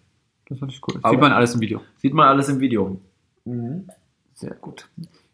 [0.48, 0.98] Das fand ich cool.
[1.02, 1.80] Aber- Sieht man alles im Video.
[1.98, 3.00] Sieht man alles im Video.
[4.34, 4.88] Sehr gut.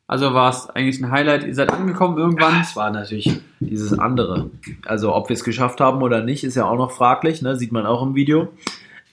[0.07, 1.45] Also war es eigentlich ein Highlight.
[1.45, 2.61] Ihr seid angekommen irgendwann.
[2.61, 4.51] Es war natürlich dieses andere.
[4.87, 7.57] Also ob wir es geschafft haben oder nicht, ist ja auch noch fraglich, ne?
[7.57, 8.49] sieht man auch im Video.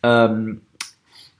[0.03, 0.61] Ähm,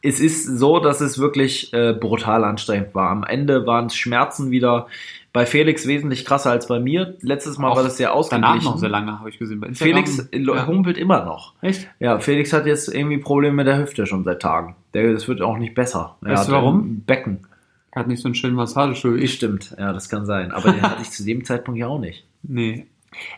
[0.01, 3.09] es ist so, dass es wirklich äh, brutal anstrengend war.
[3.09, 4.87] Am Ende waren es Schmerzen wieder
[5.33, 7.15] bei Felix wesentlich krasser als bei mir.
[7.21, 8.59] Letztes Mal Auch war das sehr ausgeglichen.
[8.59, 9.59] Danach noch sehr lange, habe ich gesehen.
[9.59, 10.05] Bei Instagram.
[10.05, 10.67] Felix äh, ja.
[10.67, 11.53] humpelt immer noch.
[11.61, 11.87] Echt?
[11.99, 14.75] Ja, Felix hat jetzt irgendwie Probleme mit der Hüfte schon seit Tagen.
[14.93, 16.17] Der, das wird auch nicht besser.
[16.23, 17.01] Er Weißt du warum?
[17.01, 17.47] Becken.
[17.93, 19.25] Hat nicht so einen schönen Massagestuhl.
[19.27, 20.51] Stimmt, ja, das kann sein.
[20.51, 22.25] Aber den hatte ich zu dem Zeitpunkt ja auch nicht.
[22.43, 22.87] Nee.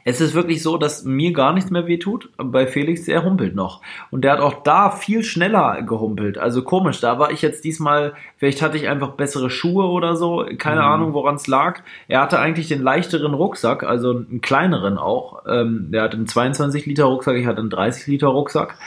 [0.05, 2.29] Es ist wirklich so, dass mir gar nichts mehr wehtut.
[2.37, 3.81] Bei Felix, der humpelt noch.
[4.11, 6.37] Und der hat auch da viel schneller gehumpelt.
[6.37, 10.45] Also komisch, da war ich jetzt diesmal, vielleicht hatte ich einfach bessere Schuhe oder so.
[10.59, 10.87] Keine Mhm.
[10.87, 11.81] Ahnung, woran es lag.
[12.07, 15.43] Er hatte eigentlich den leichteren Rucksack, also einen kleineren auch.
[15.47, 18.77] Ähm, der hatte einen 22 Liter Rucksack, ich hatte einen 30 Liter Rucksack.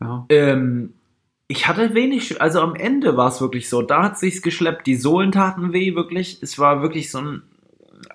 [0.00, 0.26] Ja.
[0.28, 0.92] Ähm,
[1.46, 4.96] ich hatte wenig, also am Ende war es wirklich so, da hat sich's geschleppt, die
[4.96, 6.38] Sohlen taten weh, wirklich.
[6.42, 7.42] Es war wirklich so ein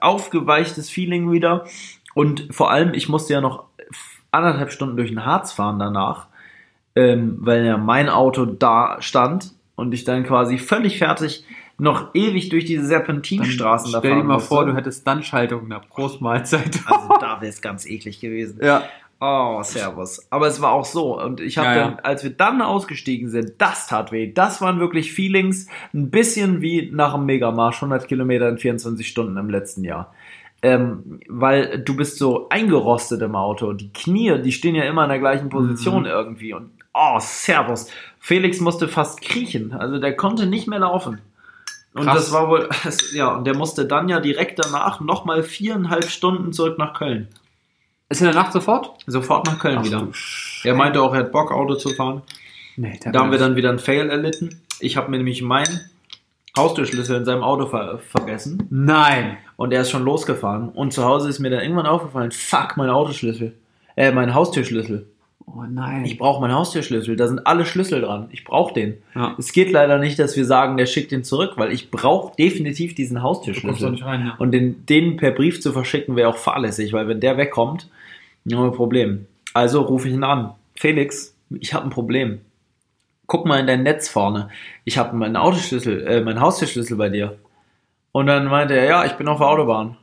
[0.02, 1.66] aufgeweichtes Feeling wieder.
[2.14, 3.66] Und vor allem, ich musste ja noch
[4.32, 6.28] anderthalb Stunden durch den Harz fahren danach,
[6.96, 11.46] ähm, weil ja mein Auto da stand und ich dann quasi völlig fertig
[11.78, 14.50] noch ewig durch diese Serpentinstraßen da Stell dir fahren mal musste.
[14.50, 16.82] vor, du hättest dann Schaltung in der Großmahlzeit.
[16.86, 18.60] Also da wäre es ganz eklig gewesen.
[18.62, 18.84] ja.
[19.22, 20.26] Oh, Servus.
[20.30, 21.22] Aber es war auch so.
[21.22, 21.84] Und ich habe Ja, ja.
[21.90, 24.32] dann, als wir dann ausgestiegen sind, das tat weh.
[24.32, 29.36] Das waren wirklich Feelings, ein bisschen wie nach dem Megamarsch, 100 Kilometer in 24 Stunden
[29.38, 30.14] im letzten Jahr.
[30.62, 33.74] Ähm, weil du bist so eingerostet im Auto.
[33.74, 36.10] Die Knie, die stehen ja immer in der gleichen Position Mhm.
[36.10, 36.54] irgendwie.
[36.54, 37.90] Und oh, Servus.
[38.20, 39.74] Felix musste fast kriechen.
[39.74, 41.20] Also der konnte nicht mehr laufen.
[41.94, 42.16] Und Krass.
[42.16, 42.70] das war wohl,
[43.14, 47.28] ja, und der musste dann ja direkt danach nochmal viereinhalb Stunden zurück nach Köln.
[48.10, 48.92] Ist in der Nacht sofort?
[49.06, 50.08] Sofort nach Köln Ach wieder.
[50.64, 52.24] Er meinte auch, er hat Bock, Auto zu fahren.
[52.76, 54.62] Nee, Da haben wir dann wieder einen Fail erlitten.
[54.80, 55.82] Ich habe mir nämlich meinen
[56.58, 59.38] Haustürschlüssel in seinem Auto ver vergessen Nein.
[59.56, 60.70] und er ist schon losgefahren.
[60.70, 63.54] Und zu Hause ist mir dann irgendwann aufgefallen, fuck, mein Autoschlüssel.
[63.96, 65.06] Äh, mein Haustürschlüssel.
[65.46, 66.06] Oh nein.
[66.06, 67.16] Ich brauche meinen Haustürschlüssel.
[67.16, 68.30] Da sind alle Schlüssel dran.
[68.32, 68.98] Ich brauche den.
[69.16, 69.36] ja.
[69.38, 72.96] Es geht leider nicht, dass wir sagen, der schickt den zurück, weil ich brauche definitiv
[72.96, 73.96] diesen Haustürschlüssel.
[74.04, 74.36] rein, ja.
[74.38, 77.90] Und den, den per Brief zu verschicken wäre auch fahrlässig, weil wenn der wegkommt,
[78.58, 79.28] ein Problem.
[79.54, 80.54] Also rufe ich ihn an.
[80.76, 82.42] Felix, ich habe ein Problem.
[83.28, 84.50] Guck mal in dein Netz vorne.
[84.86, 87.38] Ich habe meinen Autoschlüssel, äh, meinen Haustürschlüssel bei dir.
[88.12, 89.98] Und dann meinte er, ja, ich bin auf der Autobahn.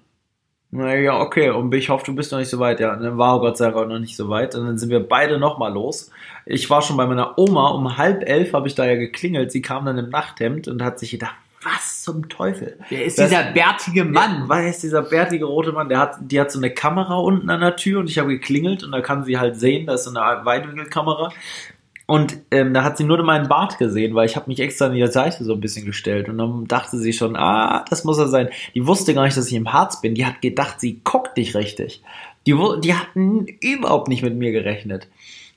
[0.73, 1.51] Ja, okay.
[1.51, 2.81] Und ich hoffe, du bist noch nicht so weit.
[2.81, 4.55] Ja, und dann war Gott sei Dank noch nicht so weit.
[4.55, 6.11] Und dann sind wir beide nochmal los.
[6.45, 7.71] Ich war schon bei meiner Oma.
[7.71, 9.53] Um halb elf habe ich da ja geklingelt.
[9.53, 11.37] Sie kam dann im Nachthemd und hat sich gedacht,
[11.75, 12.79] was zum Teufel?
[12.89, 14.43] Wer ist Das- dieser bärtige Mann?
[14.43, 17.61] Ja, weiß dieser bärtige rote Mann, der hat, die hat so eine Kamera unten an
[17.61, 20.11] der Tür und ich habe geklingelt und da kann sie halt sehen, da ist so
[20.19, 21.33] eine Weitwinkelkamera.
[22.09, 24.95] Und ähm, da hat sie nur meinen Bart gesehen, weil ich habe mich extra an
[24.95, 28.29] ihre Seite so ein bisschen gestellt und dann dachte sie schon, ah, das muss er
[28.29, 28.49] sein.
[28.77, 30.15] Die wusste gar nicht, dass ich im Harz bin.
[30.15, 32.03] Die hat gedacht, sie guckt dich richtig.
[32.47, 32.55] Die,
[32.85, 35.09] die hatten überhaupt nicht mit mir gerechnet.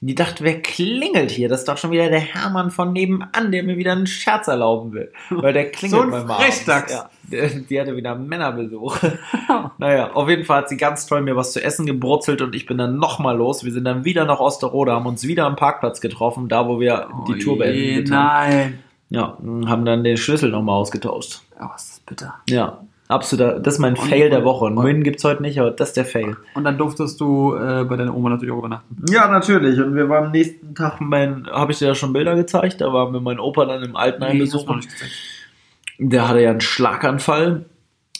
[0.01, 1.49] Die dachte, wer klingelt hier?
[1.49, 4.93] Das ist doch schon wieder der Hermann von nebenan, der mir wieder einen Scherz erlauben
[4.93, 5.11] will.
[5.29, 6.93] Weil der klingelt So ein Frechdachs.
[6.93, 7.11] abends.
[7.29, 8.97] Ja, die, hatte wieder Männerbesuch.
[9.77, 12.65] naja, auf jeden Fall hat sie ganz toll mir was zu essen gebrutzelt und ich
[12.65, 13.65] bin dann nochmal los.
[13.65, 17.09] Wir sind dann wieder nach Osterode, haben uns wieder am Parkplatz getroffen, da wo wir
[17.27, 18.51] die Tour Oh beendet haben.
[18.51, 18.79] Nein.
[19.09, 21.41] Ja, haben dann den Schlüssel nochmal ausgetauscht.
[21.59, 22.35] Oh, ist das bitter.
[22.47, 22.79] Ja,
[23.09, 24.65] absoluter, das ist mein Und- Fail der Woche.
[24.65, 26.37] Und- Win gibt's heute nicht, aber das ist der Fail.
[26.55, 28.95] Und dann durftest du äh, bei deiner Oma natürlich auch übernachten.
[29.09, 29.79] Ja, natürlich.
[29.79, 32.93] Und wir waren am nächsten Tag, mein, habe ich dir ja schon Bilder gezeigt, da
[32.93, 34.81] waren wir meinen Opa dann im Altenheim Nee, besuchen.
[35.97, 37.65] Der hatte ja einen Schlaganfall.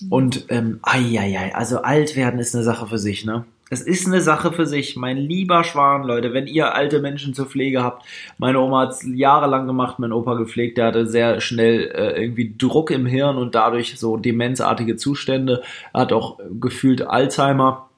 [0.10, 3.44] Und, ähm, ai, ai, ai, also alt werden ist eine Sache für sich, ne?
[3.70, 4.96] Es ist eine Sache für sich.
[4.96, 8.06] Mein lieber Schwan, Leute, wenn ihr alte Menschen zur Pflege habt,
[8.40, 12.56] meine Oma hat es jahrelang gemacht, mein Opa gepflegt, der hatte sehr schnell äh, irgendwie
[12.58, 15.62] Druck im Hirn und dadurch so demenzartige Zustände,
[15.94, 17.90] er hat auch gefühlt Alzheimer.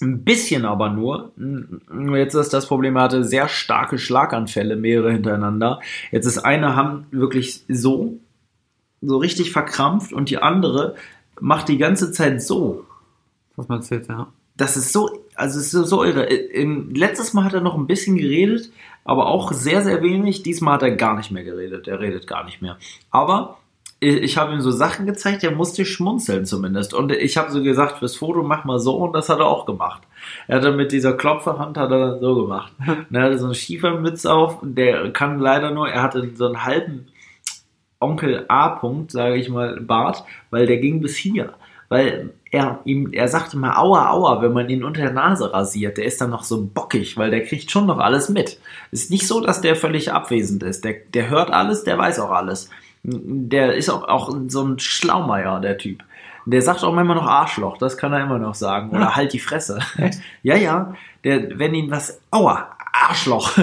[0.00, 1.32] Ein bisschen aber nur.
[2.14, 5.80] Jetzt ist das Problem, er hatte sehr starke Schlaganfälle, mehrere hintereinander.
[6.12, 8.20] Jetzt ist eine Hand wirklich so,
[9.00, 10.94] so richtig verkrampft und die andere
[11.40, 12.86] macht die ganze Zeit so.
[13.56, 14.28] Was man erzählt, ja.
[14.58, 16.24] Das ist so, also es ist so, so irre.
[16.24, 18.70] Im, letztes Mal hat er noch ein bisschen geredet,
[19.04, 20.42] aber auch sehr, sehr wenig.
[20.42, 21.88] Diesmal hat er gar nicht mehr geredet.
[21.88, 22.76] Er redet gar nicht mehr.
[23.10, 23.58] Aber
[24.00, 26.94] ich habe ihm so Sachen gezeigt, er musste schmunzeln zumindest.
[26.94, 29.66] Und ich habe so gesagt, fürs Foto mach mal so und das hat er auch
[29.66, 30.02] gemacht.
[30.46, 32.72] Er hatte mit dieser Klopferhand hat er dann so gemacht.
[33.12, 36.64] er hatte so eine Schiefermütze auf und der kann leider nur, er hatte so einen
[36.64, 37.08] halben
[37.98, 41.54] Onkel A-Punkt, sage ich mal, Bart, weil der ging bis hier.
[41.88, 45.98] Weil er ihm, er sagte mal aua, aua, wenn man ihn unter der Nase rasiert.
[45.98, 48.58] Der ist dann noch so bockig, weil der kriegt schon noch alles mit.
[48.90, 50.84] Ist nicht so, dass der völlig abwesend ist.
[50.84, 52.70] Der, der hört alles, der weiß auch alles.
[53.02, 56.02] Der ist auch, auch so ein Schlaumeier, der Typ.
[56.46, 58.90] Der sagt auch immer noch Arschloch, das kann er immer noch sagen.
[58.90, 59.80] Oder halt die Fresse.
[60.42, 60.94] ja, ja.
[61.24, 63.58] Der, wenn ihn was, aua, Arschloch.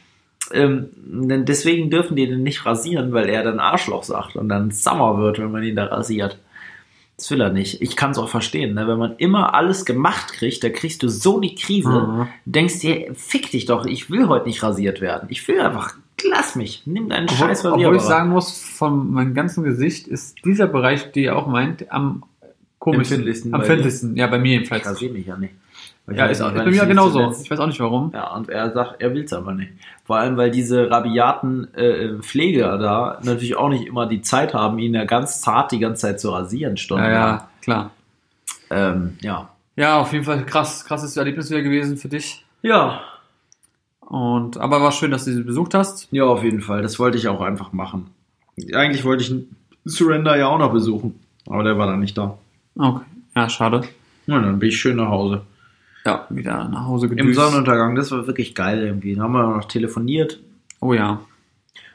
[0.52, 5.18] ähm, deswegen dürfen die den nicht rasieren, weil er dann Arschloch sagt und dann sauer
[5.18, 6.38] wird, wenn man ihn da rasiert.
[7.20, 7.82] Das will er nicht.
[7.82, 8.88] Ich kann es auch verstehen, ne?
[8.88, 12.28] wenn man immer alles gemacht kriegt, da kriegst du so die Krise, mhm.
[12.46, 15.26] denkst dir, fick dich doch, ich will heute nicht rasiert werden.
[15.28, 17.88] Ich will einfach lass mich, nimm deinen obwohl, scheiß Rasierer.
[17.88, 21.92] Obwohl ich sagen muss, von meinem ganzen Gesicht ist dieser Bereich, den ihr auch meint,
[21.92, 22.22] am
[22.80, 23.54] komischsten.
[23.54, 24.82] Am empfindlichsten, ja, bei mir jedenfalls.
[24.82, 25.54] Ich rasiere mich ja nicht.
[26.10, 27.32] Ja, ist, ist bei mir ja genauso.
[27.40, 28.10] Ich weiß auch nicht warum.
[28.12, 29.70] Ja, und er sagt, er will es aber nicht.
[30.04, 34.80] Vor allem, weil diese rabiaten äh, Pfleger da natürlich auch nicht immer die Zeit haben,
[34.80, 37.14] ihn ja ganz zart die ganze Zeit zu rasieren, stundenlang.
[37.14, 37.90] Ja, ja, klar.
[38.70, 39.50] Ähm, ja.
[39.76, 42.44] Ja, auf jeden Fall krass, krasses Erlebnis wieder gewesen für dich.
[42.62, 43.02] Ja,
[44.10, 46.08] und, aber war schön, dass du sie besucht hast.
[46.10, 46.82] Ja, auf jeden Fall.
[46.82, 48.10] Das wollte ich auch einfach machen.
[48.74, 49.32] Eigentlich wollte ich
[49.84, 51.20] Surrender ja auch noch besuchen.
[51.48, 52.36] Aber der war dann nicht da.
[52.76, 53.04] Okay.
[53.34, 53.82] Ja, schade.
[54.26, 55.42] Ja, dann bin ich schön nach Hause.
[56.04, 57.28] Ja, wieder nach Hause gedüst.
[57.28, 59.14] Im Sonnenuntergang, das war wirklich geil irgendwie.
[59.14, 60.40] Dann haben wir noch telefoniert.
[60.80, 61.20] Oh ja.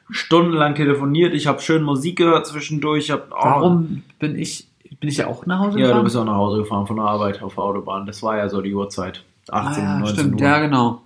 [0.10, 1.34] Stundenlang telefoniert.
[1.34, 3.10] Ich habe schön Musik gehört zwischendurch.
[3.10, 3.36] Hab, oh.
[3.36, 4.68] Warum bin ich,
[5.00, 5.90] bin ich ja auch nach Hause gefahren?
[5.90, 8.06] Ja, du bist auch nach Hause gefahren von der Arbeit auf der Autobahn.
[8.06, 9.24] Das war ja so die Uhrzeit.
[9.50, 10.42] 18, ah, ja, 19 stimmt.
[10.42, 10.48] Uhr.
[10.48, 11.02] Ja, genau.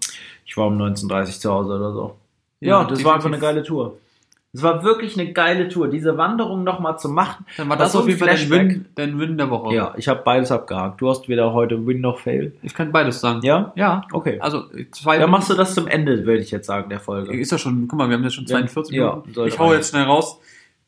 [0.45, 2.15] Ich war um 19.30 zu Hause oder so.
[2.59, 3.05] Ja, ja das definitiv.
[3.05, 3.97] war einfach eine geile Tour.
[4.51, 7.45] Es war wirklich eine geile Tour, diese Wanderung nochmal zu machen.
[7.55, 9.75] Dann war das, das auf jeden Fall dein Win, dein Win der Woche.
[9.75, 10.99] Ja, ich habe beides abgehakt.
[10.99, 12.55] Du hast weder heute Win noch Fail.
[12.63, 13.41] Ich kann beides sagen.
[13.43, 13.71] Ja?
[13.75, 14.01] Ja.
[14.11, 14.39] Okay.
[14.39, 15.19] Also zwei.
[15.19, 17.37] Dann machst du das zum Ende, würde ich jetzt sagen, der Folge.
[17.37, 19.33] Ist ja schon, guck mal, wir haben ja schon 42 ja, Minuten.
[19.35, 20.39] Ja, ich hau jetzt schnell raus.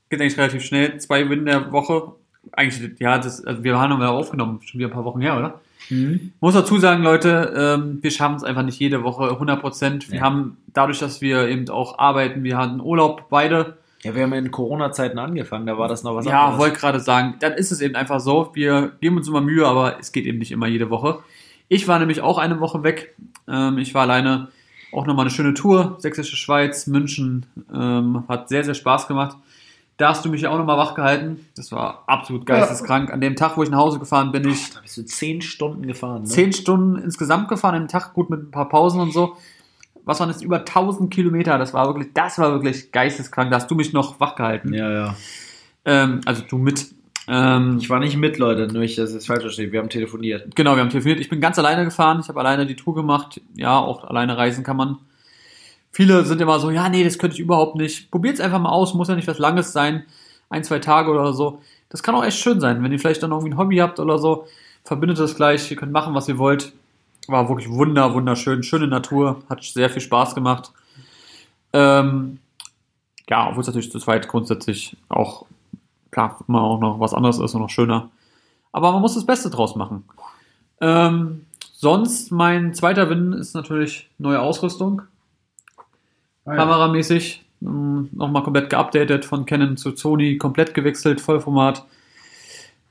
[0.09, 0.97] Geht eigentlich relativ schnell.
[0.97, 2.13] Zwei Win der Woche.
[2.53, 5.37] Eigentlich, ja, das, also wir haben noch mal aufgenommen, schon wieder ein paar Wochen her,
[5.37, 5.61] oder?
[5.89, 6.31] Mhm.
[6.39, 10.11] Muss dazu sagen, Leute, ähm, wir schaffen es einfach nicht jede Woche 100 Prozent.
[10.11, 10.23] Wir ja.
[10.23, 13.77] haben dadurch, dass wir eben auch arbeiten, wir hatten Urlaub beide.
[14.03, 16.53] Ja, wir haben in Corona-Zeiten angefangen, da war das noch was ja, anderes.
[16.55, 18.49] Ja, wollte gerade sagen, dann ist es eben einfach so.
[18.53, 21.19] Wir geben uns immer Mühe, aber es geht eben nicht immer jede Woche.
[21.67, 23.15] Ich war nämlich auch eine Woche weg.
[23.47, 24.47] Ähm, ich war alleine
[24.91, 25.97] auch nochmal eine schöne Tour.
[25.99, 27.45] Sächsische Schweiz, München.
[27.73, 29.37] Ähm, hat sehr, sehr Spaß gemacht.
[30.01, 31.45] Da hast du mich ja auch nochmal wach gehalten.
[31.55, 33.13] Das war absolut geisteskrank.
[33.13, 34.73] An dem Tag, wo ich nach Hause gefahren bin, ich.
[34.73, 36.23] Da bist du zehn Stunden gefahren.
[36.23, 36.27] Ne?
[36.27, 39.37] Zehn Stunden insgesamt gefahren, am Tag gut mit ein paar Pausen und so.
[40.03, 40.41] Was waren das?
[40.41, 41.59] Über 1000 Kilometer.
[41.59, 43.51] Das war wirklich, das war wirklich geisteskrank.
[43.51, 44.73] Da hast du mich noch wach gehalten.
[44.73, 45.15] Ja, ja.
[45.85, 46.87] Ähm, also du mit.
[47.27, 49.71] Ähm, ich war nicht mit, Leute, nur ich, das ist falsch verstehe.
[49.71, 50.55] Wir haben telefoniert.
[50.55, 51.19] Genau, wir haben telefoniert.
[51.19, 52.21] Ich bin ganz alleine gefahren.
[52.21, 53.39] Ich habe alleine die Tour gemacht.
[53.53, 54.97] Ja, auch alleine reisen kann man.
[55.91, 58.09] Viele sind immer so, ja, nee, das könnte ich überhaupt nicht.
[58.11, 60.05] Probiert es einfach mal aus, muss ja nicht was Langes sein,
[60.49, 61.61] ein, zwei Tage oder so.
[61.89, 64.17] Das kann auch echt schön sein, wenn ihr vielleicht dann irgendwie ein Hobby habt oder
[64.17, 64.47] so.
[64.85, 66.73] Verbindet das gleich, ihr könnt machen, was ihr wollt.
[67.27, 70.71] War wirklich wunder, wunderschön, schöne Natur, hat sehr viel Spaß gemacht.
[71.73, 72.39] Ähm,
[73.29, 75.45] ja, obwohl es natürlich zu zweit grundsätzlich auch,
[76.09, 78.09] klar, immer auch noch was anderes ist und noch schöner.
[78.71, 80.03] Aber man muss das Beste draus machen.
[80.79, 85.03] Ähm, sonst, mein zweiter Win ist natürlich neue Ausrüstung.
[86.45, 86.57] Ah, ja.
[86.57, 91.85] Kameramäßig ähm, nochmal komplett geupdatet von Canon zu Sony, komplett gewechselt, Vollformat.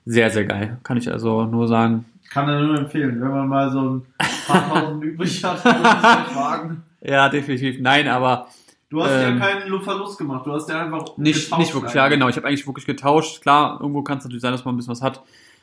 [0.07, 0.79] Sehr, sehr geil.
[0.83, 2.05] Kann ich also nur sagen.
[2.31, 4.03] Kann er nur empfehlen, wenn man mal so ein
[4.47, 6.83] paar tausend übrig hat, wagen.
[7.01, 7.81] Ja, definitiv.
[7.81, 8.49] Nein, aber.
[8.89, 11.17] Du hast ähm, ja keinen Verlust gemacht, du hast ja einfach.
[11.17, 12.29] Nicht, nicht wirklich, ja, genau.
[12.29, 13.43] Ich habe eigentlich wirklich getauscht.
[13.43, 15.23] Klar, irgendwo kann es natürlich sein, dass man ein bisschen was hat.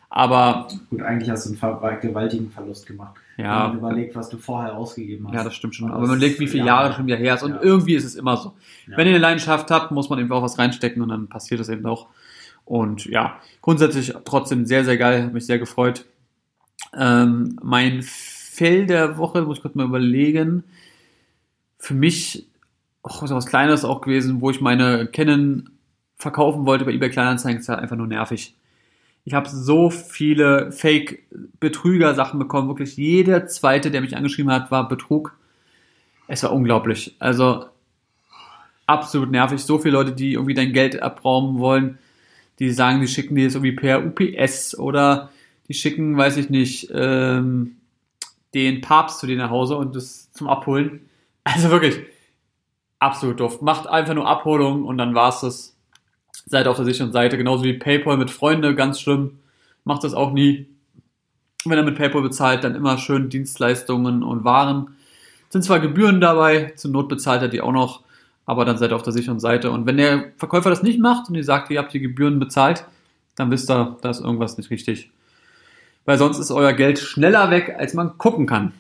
[0.10, 0.68] Aber.
[0.90, 3.16] Gut, eigentlich hast du einen gewaltigen Verlust gemacht.
[3.38, 3.66] Ja.
[3.66, 5.36] Wenn man überlegt, was du vorher ausgegeben hast.
[5.36, 5.92] Ja, das stimmt schon.
[5.92, 7.44] Aber, wenn man legt, wie viele Jahre schon wieder her ist.
[7.44, 7.62] Und ja.
[7.62, 8.54] irgendwie ist es immer so.
[8.88, 8.98] Ja.
[8.98, 11.70] Wenn ihr eine Leidenschaft habt, muss man eben auch was reinstecken und dann passiert es
[11.70, 12.08] eben auch.
[12.66, 15.24] Und ja, grundsätzlich trotzdem sehr, sehr geil.
[15.24, 16.06] Hat mich sehr gefreut.
[16.98, 20.64] Ähm, mein Fail der Woche, muss ich kurz mal überlegen.
[21.78, 22.48] Für mich
[23.04, 25.70] auch so was Kleines auch gewesen, wo ich meine Canon
[26.18, 28.56] verkaufen wollte bei eBay Kleinanzeigen, ist halt einfach nur nervig.
[29.28, 32.70] Ich habe so viele Fake-Betrüger-Sachen bekommen.
[32.70, 35.38] Wirklich jeder zweite, der mich angeschrieben hat, war Betrug.
[36.30, 37.14] Es war unglaublich.
[37.20, 37.66] Also
[38.86, 39.62] absolut nervig.
[39.62, 41.98] So viele Leute, die irgendwie dein Geld abrauben wollen,
[42.60, 45.30] die sagen, die schicken dir das irgendwie per UPS oder
[45.68, 47.76] die schicken, weiß ich nicht, ähm,
[48.54, 51.02] den Papst zu dir nach Hause und das zum Abholen.
[51.44, 52.00] Also wirklich
[53.00, 53.62] absolut doof.
[53.62, 55.77] Macht einfach nur Abholung und dann war's das.
[56.50, 57.38] Seid auf der sicheren Seite.
[57.38, 59.40] Genauso wie PayPal mit Freunde, ganz schlimm.
[59.84, 60.68] Macht das auch nie.
[61.66, 64.96] Wenn er mit PayPal bezahlt, dann immer schön Dienstleistungen und Waren.
[65.50, 68.02] Sind zwar Gebühren dabei, zur Not bezahlt er die auch noch,
[68.46, 69.72] aber dann seid ihr auf der sicheren Seite.
[69.72, 72.86] Und wenn der Verkäufer das nicht macht und ihr sagt, ihr habt die Gebühren bezahlt,
[73.36, 75.12] dann wisst ihr, da ist irgendwas nicht richtig.
[76.06, 78.72] Weil sonst ist euer Geld schneller weg, als man gucken kann.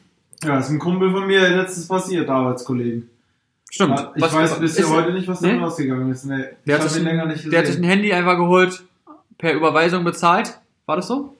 [0.43, 3.09] Ja, ist ein Kumpel von mir letztens passiert, Arbeitskollegen.
[3.77, 3.99] Stimmt.
[3.99, 5.59] Ja, ich Was- weiß bis ist- heute nicht, was da Nee?
[5.59, 6.25] rausgegangen ist.
[6.25, 7.83] Nee, Der hat, sich ein, länger nicht der hat sich ein.
[7.83, 8.83] Handy einfach geholt,
[9.37, 10.57] per Überweisung bezahlt.
[10.87, 11.35] War das so?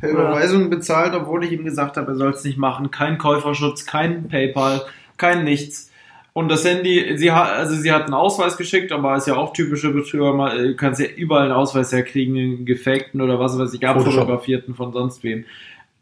[0.00, 2.90] Per Überweisung bezahlt, obwohl ich ihm gesagt habe, er soll es nicht machen.
[2.90, 4.82] Kein Käuferschutz, kein PayPal,
[5.16, 5.90] kein nichts.
[6.32, 9.52] Und das Handy, sie hat, also sie hat einen Ausweis geschickt, aber ist ja auch
[9.52, 13.58] typische Betrüger, mal, äh, du kannst ja überall einen Ausweis herkriegen, einen gefakten oder was
[13.58, 15.44] weiß ich, abfotografierten von sonst wem.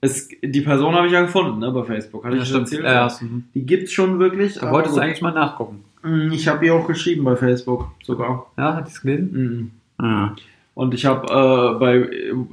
[0.00, 2.24] Es, die Person habe ich ja gefunden, ne, bei Facebook.
[2.24, 2.84] Hatte ich schon erzählt?
[2.84, 3.18] Ja, ja.
[3.54, 4.54] Die gibt's schon wirklich.
[4.54, 5.82] Da wolltest du eigentlich mal nachgucken.
[6.02, 8.46] Mm, Ich habe ihr auch geschrieben bei Facebook sogar.
[8.56, 9.72] Ja, hat es gelesen?
[9.98, 10.04] Mhm.
[10.06, 10.36] Ja.
[10.74, 12.08] Und ich habe äh, bei,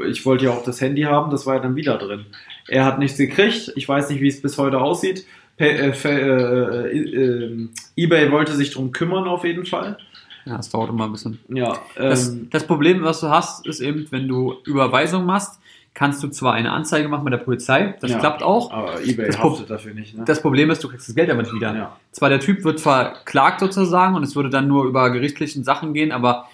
[0.07, 2.25] ich wollte ja auch das Handy haben, das war ja dann wieder drin.
[2.67, 3.71] Er hat nichts gekriegt.
[3.75, 5.27] Ich weiß nicht, wie es bis heute aussieht.
[5.57, 9.97] Pe äh, fe- äh, äh, eBay wollte sich drum kümmern auf jeden Fall.
[10.45, 11.37] ja, das dauert immer ein bisschen.
[11.49, 15.59] Ja, Das, ähm, das Problem, was du hast, ist eben, wenn du Überweisung machst,
[15.95, 18.19] kannst du zwar eine Anzeige machen bei der Polizei, das Ja.
[18.19, 18.71] klappt auch.
[18.71, 20.15] aber eBay das haftet dafür nicht.
[20.15, 20.23] Ne?
[20.25, 21.73] Das Problem ist, du kriegst das Geld aber nicht wieder.
[21.75, 21.95] ja.
[22.11, 26.11] Zwar der Typ wird verklagt sozusagen und es würde dann nur über gerichtlichen Sachen gehen,
[26.11, 26.45] aber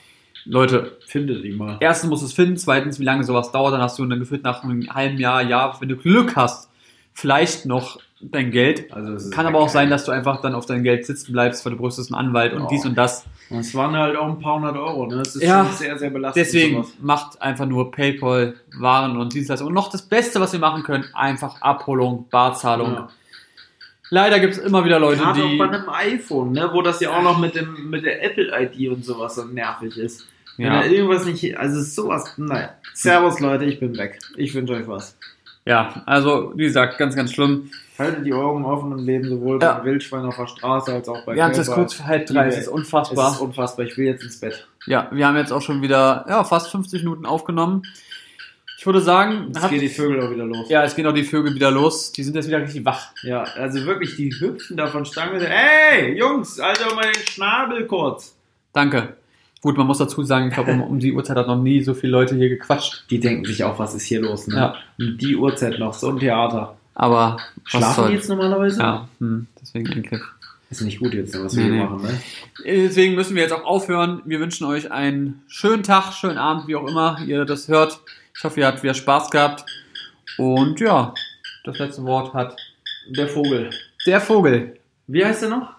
[0.46, 1.78] Leute, Findet ihn mal.
[1.82, 4.44] erstens musst du es finden, zweitens, wie lange sowas dauert, dann hast du dann gefühlt
[4.44, 6.70] nach einem halben Jahr, Jahr, wenn du Glück hast,
[7.14, 8.92] vielleicht noch dein Geld.
[8.94, 11.74] Also Kann aber auch sein, dass du einfach dann auf dein Geld sitzen bleibst, weil
[11.74, 12.68] du brauchst einen Anwalt und Oh.
[12.70, 13.26] dies und das.
[13.50, 15.08] Und es waren halt auch ein paar hundert Euro.
[15.08, 15.18] Ne?
[15.18, 15.66] Das ist Ja.
[15.66, 16.46] schon sehr, sehr belastend.
[16.46, 16.94] Deswegen sowas.
[17.02, 19.70] macht einfach nur PayPal, Waren und Dienstleistungen.
[19.70, 22.94] Und noch das Beste, was wir machen können, einfach Abholung, Barzahlung.
[22.94, 23.10] Ja.
[24.10, 25.58] Leider gibt es immer wieder Leute, Gerade auch die.
[25.58, 28.90] bei einem iPhone, ne, wo das ja auch noch mit dem mit der Apple ID
[28.90, 30.28] und sowas so nervig ist.
[30.58, 30.82] Wenn Ja.
[30.82, 32.72] da irgendwas nicht, also es ist sowas, naja.
[32.94, 34.20] Servus Leute, ich bin weg.
[34.36, 35.18] Ich wünsche euch was.
[35.66, 37.70] Ja, also wie gesagt, ganz, ganz schlimm.
[38.00, 39.74] Haltet die Augen offen und leben sowohl Ja.
[39.74, 42.26] beim Wildschwein auf der Straße als auch bei Wir haben es jetzt kurz für halb
[42.26, 43.32] drei, es ist Es unfassbar.
[43.32, 44.68] ist unfassbar, ich will jetzt ins Bett.
[44.88, 47.84] ja, wir haben jetzt auch schon wieder ja, fast 50 Minuten aufgenommen.
[48.80, 50.68] Ich würde sagen, Jetzt hat, gehen die Vögel auch wieder los.
[50.68, 52.12] ja, es gehen auch die Vögel wieder los.
[52.14, 53.12] Die sind jetzt wieder richtig wach.
[53.22, 55.40] Ja, also wirklich, die hüpfen da von Stange.
[55.48, 58.36] Ey, Jungs, Alter, mal den Schnabel kurz.
[58.74, 59.16] Danke.
[59.62, 61.94] Gut, man muss dazu sagen, ich glaube, um, um die Uhrzeit hat noch nie so
[61.94, 63.06] viele Leute hier gequatscht.
[63.12, 64.56] Die denken sich auch, was ist hier los, ne?
[64.56, 64.76] Ja.
[65.00, 66.78] Um die Uhrzeit noch, so ein Theater.
[66.96, 68.80] Aber Schlafen die jetzt normalerweise?
[68.82, 70.22] Ja, hm, deswegen eigentlich.
[70.72, 71.84] Ist nicht gut jetzt, was Nee, wir hier nee.
[71.84, 72.22] machen, ne?
[72.66, 74.22] Deswegen müssen wir jetzt auch aufhören.
[74.26, 78.00] Wir wünschen euch einen schönen Tag, schönen Abend, wie auch immer ihr das hört.
[78.36, 79.66] Ich hoffe, ihr habt wieder Spaß gehabt.
[80.38, 81.14] Und ja,
[81.66, 82.56] das letzte Wort hat
[83.10, 83.70] Der Vogel.
[84.08, 85.74] der Vogel, Wie heißt er noch?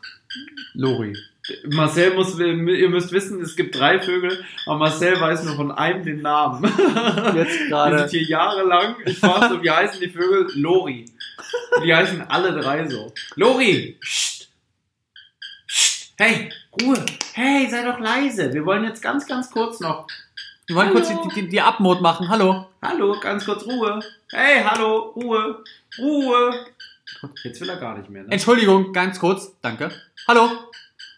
[0.74, 1.16] Lori.
[1.70, 2.54] Marcel muss, ihr
[2.88, 6.64] müsst wissen, es gibt drei Vögel, aber Marcel weiß nur von einem den Namen.
[7.34, 7.98] Jetzt Wir gerade.
[8.00, 8.96] sind hier jahrelang.
[9.04, 10.48] Ich frage so, wie heißen die Vögel?
[10.54, 11.04] Lori.
[11.84, 13.12] Die heißen alle drei so.
[13.36, 13.98] Lori!
[14.00, 14.48] Psst.
[15.66, 16.12] Psst.
[16.18, 16.50] Hey,
[16.80, 17.04] Ruhe!
[17.34, 18.52] Hey, sei doch leise.
[18.52, 20.06] Wir wollen jetzt ganz, ganz kurz noch.
[20.66, 21.28] Wir wollen kurz Hallo.
[21.34, 22.28] die, die, die Abmod machen.
[22.28, 22.66] Hallo.
[22.80, 24.00] Hallo, ganz kurz Ruhe.
[24.30, 25.62] Hey, hallo, Ruhe,
[25.98, 26.66] Ruhe.
[27.44, 28.32] Jetzt will er gar nicht mehr, ne?
[28.32, 29.54] Entschuldigung, ganz kurz.
[29.60, 29.90] Danke.
[30.26, 30.48] Hallo.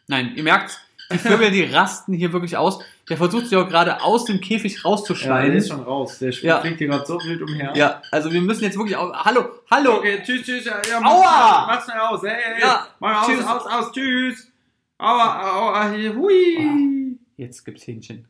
[0.09, 0.79] Nein, ihr merkt,
[1.13, 2.79] die Vögel, die rasten hier wirklich aus.
[3.09, 5.51] Der versucht sich auch gerade aus dem Käfig Ja, rauszuschneiden.
[5.51, 6.19] der ist schon raus.
[6.19, 6.61] Der Ja.
[6.61, 7.73] fliegt hier gerade so wild umher.
[7.77, 9.13] Ja, also wir müssen jetzt wirklich auch.
[9.25, 9.97] Hallo, hallo.
[9.99, 10.65] Okay, tschüss, tschüss.
[10.65, 11.67] Ja, ja, Aua!
[11.67, 12.23] Mach schnell aus.
[12.23, 13.45] Hey, hey, Ja, mach aus, tschüss.
[13.47, 14.51] aus, aus, tschüss.
[14.99, 17.19] Aua, aua, hui.
[17.37, 18.27] Jetzt gibt's Hähnchen.